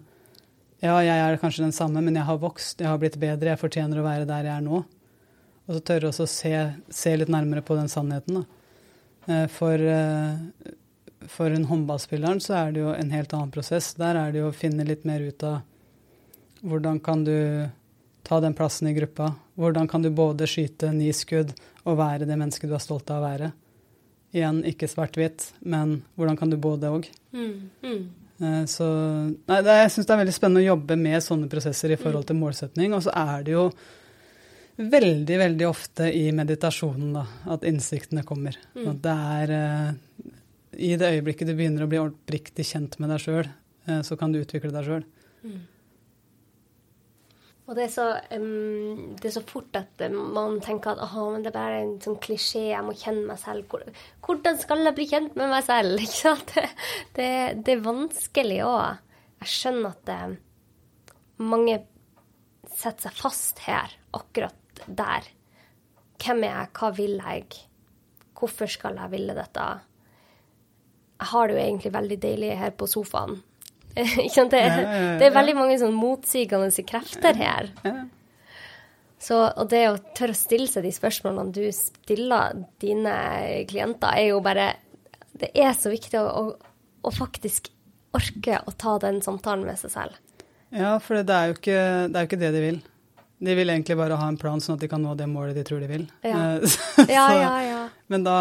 [0.84, 3.60] ja, jeg er kanskje den samme, men jeg har vokst, jeg har blitt bedre, jeg
[3.60, 4.84] fortjener å være der jeg er nå.
[5.68, 6.52] Og så tørre også å se,
[6.94, 8.38] se litt nærmere på den sannheten.
[8.38, 8.44] Da.
[9.26, 13.90] Eh, for, eh, for en håndballspilleren så er det jo en helt annen prosess.
[13.98, 15.58] Der er det jo å finne litt mer ut av
[16.62, 17.34] hvordan kan du
[18.26, 19.32] ta den plassen i gruppa?
[19.58, 21.54] Hvordan kan du både skyte ni skudd
[21.84, 23.50] og være det mennesket du er stolt av å være?
[24.36, 27.06] Igjen ikke svart-hvitt, men hvordan kan du både òg?
[27.32, 28.02] Mm, mm.
[28.38, 31.94] Eh, så nei, det, jeg syns det er veldig spennende å jobbe med sånne prosesser
[31.94, 32.94] i forhold til målsetning.
[32.94, 33.64] Og så er det jo
[34.78, 38.58] veldig, veldig ofte i meditasjonen da, at innsiktene kommer.
[38.76, 38.84] Mm.
[38.92, 39.88] At det er eh,
[40.90, 43.50] I det øyeblikket du begynner å bli oppriktig kjent med deg sjøl,
[43.88, 45.04] eh, så kan du utvikle deg sjøl.
[45.42, 45.58] Mm.
[47.68, 51.50] Og det er, så, um, det er så fort at man tenker at men det
[51.50, 53.74] er bare en sånn klisjé, jeg må kjenne meg selv.
[54.24, 56.00] Hvordan skal jeg bli kjent med meg selv?
[56.54, 56.64] Det,
[57.18, 57.28] det,
[57.66, 59.02] det er vanskelig òg.
[59.42, 60.38] Jeg skjønner at det,
[61.44, 61.76] mange
[62.72, 65.28] setter seg fast her, akkurat der.
[66.22, 67.60] Hvem er jeg, hva vil jeg,
[68.38, 69.68] hvorfor skal jeg ville dette?
[71.18, 73.42] Jeg har det jo egentlig veldig deilig her på sofaen
[74.52, 74.62] det,
[75.18, 77.70] det, er veldig mange sånn motsigende krefter her.
[79.18, 83.14] Så, og det å tørre å stille seg de spørsmålene du stiller dine
[83.70, 84.76] klienter, er jo bare
[85.38, 87.72] Det er så viktig å, å, å faktisk
[88.14, 90.22] orke å ta den samtalen med seg selv.
[90.74, 92.80] Ja, for det er, ikke, det er jo ikke det de vil.
[93.38, 95.64] De vil egentlig bare ha en plan, sånn at de kan nå det målet de
[95.66, 96.08] tror de vil.
[96.26, 97.84] Ja, så, ja, ja, ja.
[98.10, 98.38] Men da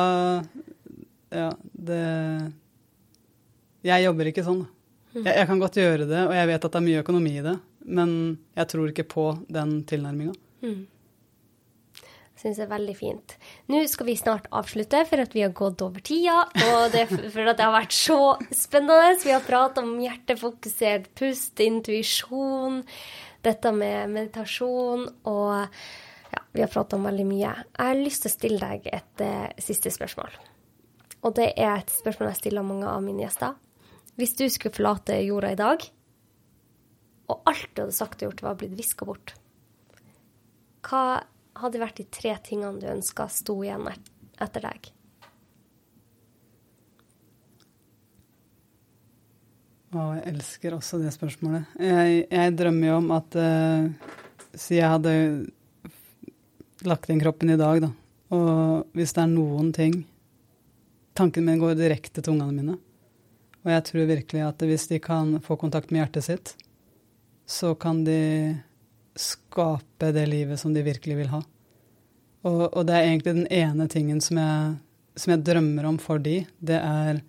[1.28, 2.02] Ja, det
[3.86, 4.74] Jeg jobber ikke sånn, da.
[5.24, 7.46] Jeg, jeg, kan godt gjøre det, og jeg vet at det er mye økonomi i
[7.46, 7.56] det,
[7.88, 8.12] men
[8.58, 10.36] jeg tror ikke på den tilnærminga.
[10.66, 10.86] Mm.
[12.38, 13.34] Syns jeg er veldig fint.
[13.72, 16.44] Nå skal vi snart avslutte, for at vi har gått over tida.
[16.68, 18.20] Og det, for at det har vært så
[18.54, 19.16] spennende.
[19.24, 22.84] Vi har prata om hjertefokusert pust, intuisjon,
[23.46, 25.56] dette med meditasjon og
[26.28, 27.56] ja, vi har prata om veldig mye.
[27.56, 30.38] Jeg har lyst til å stille deg et uh, siste spørsmål.
[31.26, 33.58] Og det er et spørsmål jeg stiller mange av mine gjester.
[34.18, 35.84] Hvis du skulle forlate jorda i dag,
[37.28, 39.36] og alt du hadde sagt og gjort, var blitt viska bort,
[40.88, 41.22] hva
[41.58, 43.86] hadde vært de tre tingene du ønska sto igjen
[44.42, 44.90] etter deg?
[49.96, 51.78] Å, jeg elsker også det spørsmålet.
[51.80, 54.16] Jeg, jeg drømmer jo om at uh,
[54.58, 55.14] Si jeg hadde
[56.88, 57.92] lagt inn kroppen i dag, da.
[58.36, 60.02] Og hvis det er noen ting
[61.18, 62.76] Tanken min går direkte til ungene mine.
[63.68, 66.54] Og jeg tror virkelig at hvis de kan få kontakt med hjertet sitt,
[67.44, 68.56] så kan de
[69.20, 71.42] skape det livet som de virkelig vil ha.
[72.48, 74.78] Og, og det er egentlig den ene tingen som jeg,
[75.20, 77.20] som jeg, drømmer om for de, det er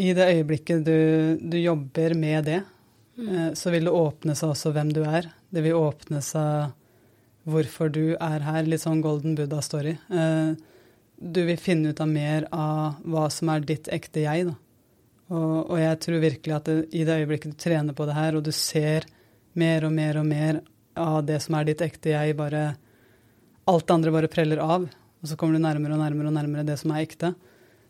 [0.00, 2.60] i det øyeblikket du, du jobber med det,
[3.20, 3.28] mm.
[3.28, 5.28] eh, så vil det åpne seg også hvem du er.
[5.54, 6.74] Det vil åpne seg
[7.50, 8.66] hvorfor du er her.
[8.66, 9.94] Litt sånn Golden Buddha-story.
[10.10, 10.50] Eh,
[11.20, 14.50] du vil finne ut av mer av hva som er ditt ekte jeg.
[14.50, 14.56] da.
[15.30, 18.36] Og, og, jeg tror virkelig at det, i det øyeblikket du trener på det her,
[18.36, 19.06] og du ser
[19.58, 20.60] mer og mer og mer
[20.98, 22.72] av det som er ditt ekte jeg, bare
[23.70, 24.86] Alt det andre bare preller av,
[25.20, 27.28] og så kommer du nærmere og nærmere og nærmere det som er ekte.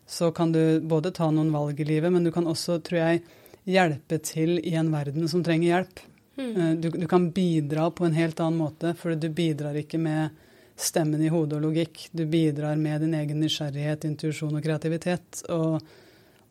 [0.05, 3.22] Så kan du både ta noen valg i livet, men du kan også, tror jeg,
[3.70, 6.03] hjelpe til i en verden som trenger hjelp.
[6.41, 6.80] Mm.
[6.82, 10.36] Du, du, kan bidra på en helt annen måte, for du bidrar ikke med
[10.80, 12.07] stemmen i hodet og logikk.
[12.12, 15.45] Du bidrar med din egen nysgjerrighet, intuisjon og kreativitet.
[15.49, 15.80] Og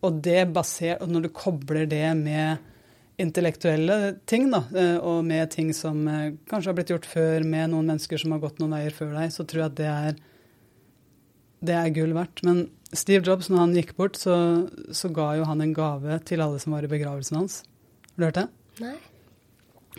[0.05, 2.65] og det basert, og når du kobler det med
[3.19, 7.73] intellektuelle ting, da, eh, og med ting som eh, kanskje har blitt gjort før med
[7.73, 10.21] noen mennesker som har gått noen veier før deg, så tror jeg at det er,
[11.67, 12.43] det er gull verdt.
[12.47, 12.61] Men
[12.95, 14.37] Steve Jobs, når han gikk bort, så,
[14.95, 17.59] så, ga jo han en gave til alle som var i begravelsen hans.
[18.13, 18.47] Har du hørt det?
[18.85, 18.95] Nei.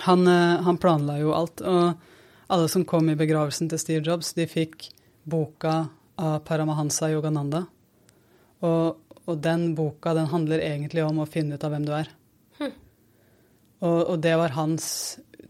[0.07, 1.61] Han, eh, han planla jo alt.
[1.61, 4.89] Og alle som kom i begravelsen til Steve Jobs, de fikk
[5.29, 5.91] boka
[6.21, 7.67] av Paramahansa Yogananda.
[8.65, 12.11] Og og den boka den handler egentlig om å finne ut av hvem du er.
[12.59, 12.73] Hm.
[13.81, 14.87] Og, og, det var hans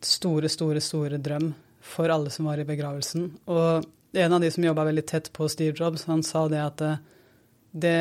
[0.04, 3.30] store, store, store drøm for alle som var i begravelsen.
[3.50, 6.84] Og en av de som jobba veldig tett på Steve Jobs, han sa det at
[6.86, 7.00] eh,
[7.70, 7.96] det,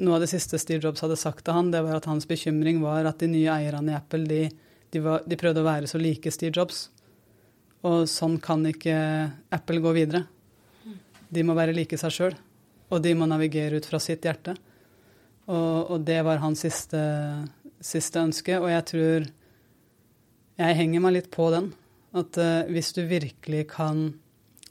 [0.00, 2.80] noe av det siste Steve Jobs hadde sagt til han, det var at hans bekymring
[2.84, 4.42] var at de nye eierne i Apple de,
[4.90, 6.88] de, var, de prøvde å være så like Steve Jobs.
[7.84, 8.96] Og sånn kan ikke
[9.52, 10.24] Apple gå videre.
[10.84, 11.00] Hm.
[11.36, 12.38] De må være like seg sjøl,
[12.88, 14.56] og de må navigere ut fra sitt hjerte.
[15.46, 17.00] Og, og det var hans siste,
[17.84, 18.58] siste, ønske.
[18.60, 19.26] Og jeg tror
[20.54, 21.72] Jeg henger meg litt på den.
[22.14, 24.12] At uh, hvis du virkelig kan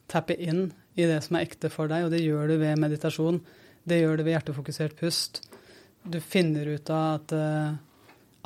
[0.07, 3.41] tappe inn i det som er ekte for deg, og det gjør du ved meditasjon,
[3.83, 5.41] det gjør du ved hjertefokusert pust,
[6.07, 7.75] du finner ut av at uh,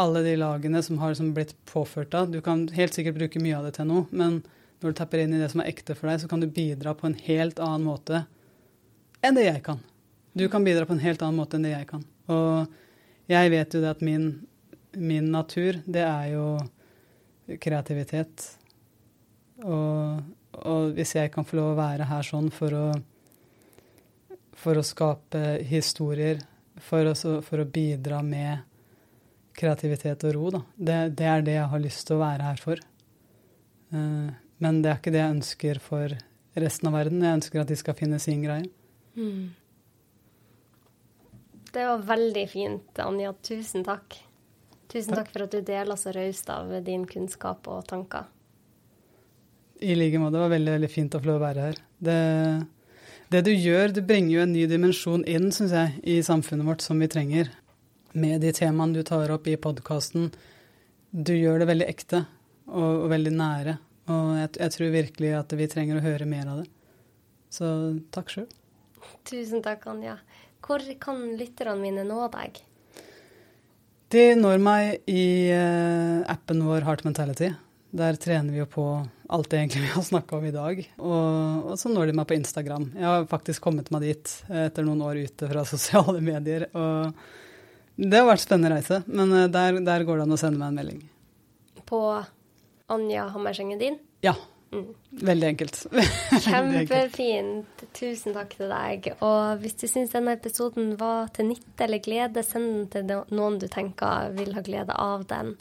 [0.01, 3.57] alle de lagene som har liksom blitt påført av Du kan helt sikkert bruke mye
[3.57, 4.41] av det til noe, men
[4.81, 6.93] når du tapper inn i det som er ekte for deg, så kan du bidra
[6.97, 8.25] på en helt annen måte
[9.25, 9.81] enn det jeg kan.
[10.37, 12.05] Du kan bidra på en helt annen måte enn det jeg kan.
[12.33, 14.29] Og jeg vet jo det at min,
[14.95, 16.47] min natur, det er jo
[17.63, 18.45] kreativitet.
[19.63, 20.21] Og,
[20.51, 22.85] og, hvis jeg kan få lov å være her sånn for å,
[24.57, 26.43] for å skape historier,
[26.83, 28.65] for å, for å, bidra med
[29.57, 30.63] kreativitet og ro, da.
[30.75, 32.81] Det, det, er det jeg har lyst til å være her for.
[33.93, 34.29] Uh,
[34.61, 36.17] men det er ikke det jeg ønsker for
[36.57, 37.23] resten av verden.
[37.23, 38.67] Jeg ønsker at de skal finne sin greie.
[39.17, 39.49] Mm.
[41.73, 43.33] Det var veldig fint, Anja.
[43.43, 44.15] Tusen takk.
[44.87, 48.29] Tusen takk, takk for at du deler så raust av din kunnskap og tanker.
[49.83, 50.37] I like måte.
[50.37, 51.81] Det var veldig, veldig fint å få lov å være her.
[51.99, 52.19] Det,
[53.33, 56.85] det du gjør, du bringer jo en ny dimensjon inn, syns jeg, i samfunnet vårt
[56.85, 57.51] som vi trenger.
[58.17, 60.31] Med de temaene du tar opp i podkasten.
[61.11, 62.23] Du gjør det veldig ekte
[62.71, 63.77] og, og veldig nære.
[64.07, 66.69] Og jeg, jeg, tror virkelig at vi trenger å høre mer av det.
[67.53, 67.67] Så
[68.15, 68.47] takk sjøl.
[69.27, 70.17] Tusen takk, Anja.
[70.63, 72.61] Hvor kan lytterne mine nå deg?
[74.13, 77.51] De når meg i uh, appen vår Heart Mentality.
[77.97, 78.85] Der trener vi jo på
[79.31, 80.79] alt det egentlig vi har snakka om i dag.
[80.97, 82.89] Og, og, så når de meg på Instagram.
[82.95, 86.69] Jeg har faktisk kommet meg dit etter noen år ute fra sosiale medier.
[86.71, 89.01] Og det har vært spennende reise.
[89.11, 91.03] Men uh, der, der går det an å sende meg en melding.
[91.87, 92.01] På
[92.91, 93.99] Anja Hammersengen din?
[94.23, 94.37] Ja.
[94.73, 94.87] Mm.
[95.29, 95.79] Veldig enkelt.
[96.43, 97.85] Kjempefint.
[97.97, 99.11] Tusen takk til deg.
[99.25, 103.59] Og hvis du syns denne episoden var til nytte eller glede, send den til noen
[103.61, 105.55] du tenker vil ha glede av den.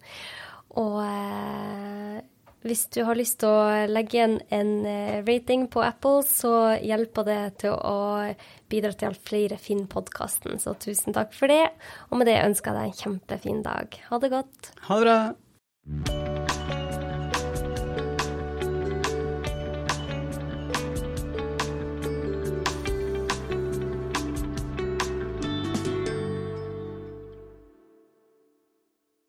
[0.77, 2.19] Og eh,
[2.67, 7.29] hvis du har lyst til å legge igjen en eh, rating på Apple, så hjelper
[7.29, 8.35] det til å
[8.71, 10.59] bidra til at flere finner podkasten.
[10.63, 11.71] Så tusen takk for det.
[12.11, 14.01] Og med det ønsker jeg deg en kjempefin dag.
[14.11, 14.73] Ha det godt.
[14.91, 16.65] Ha det bra.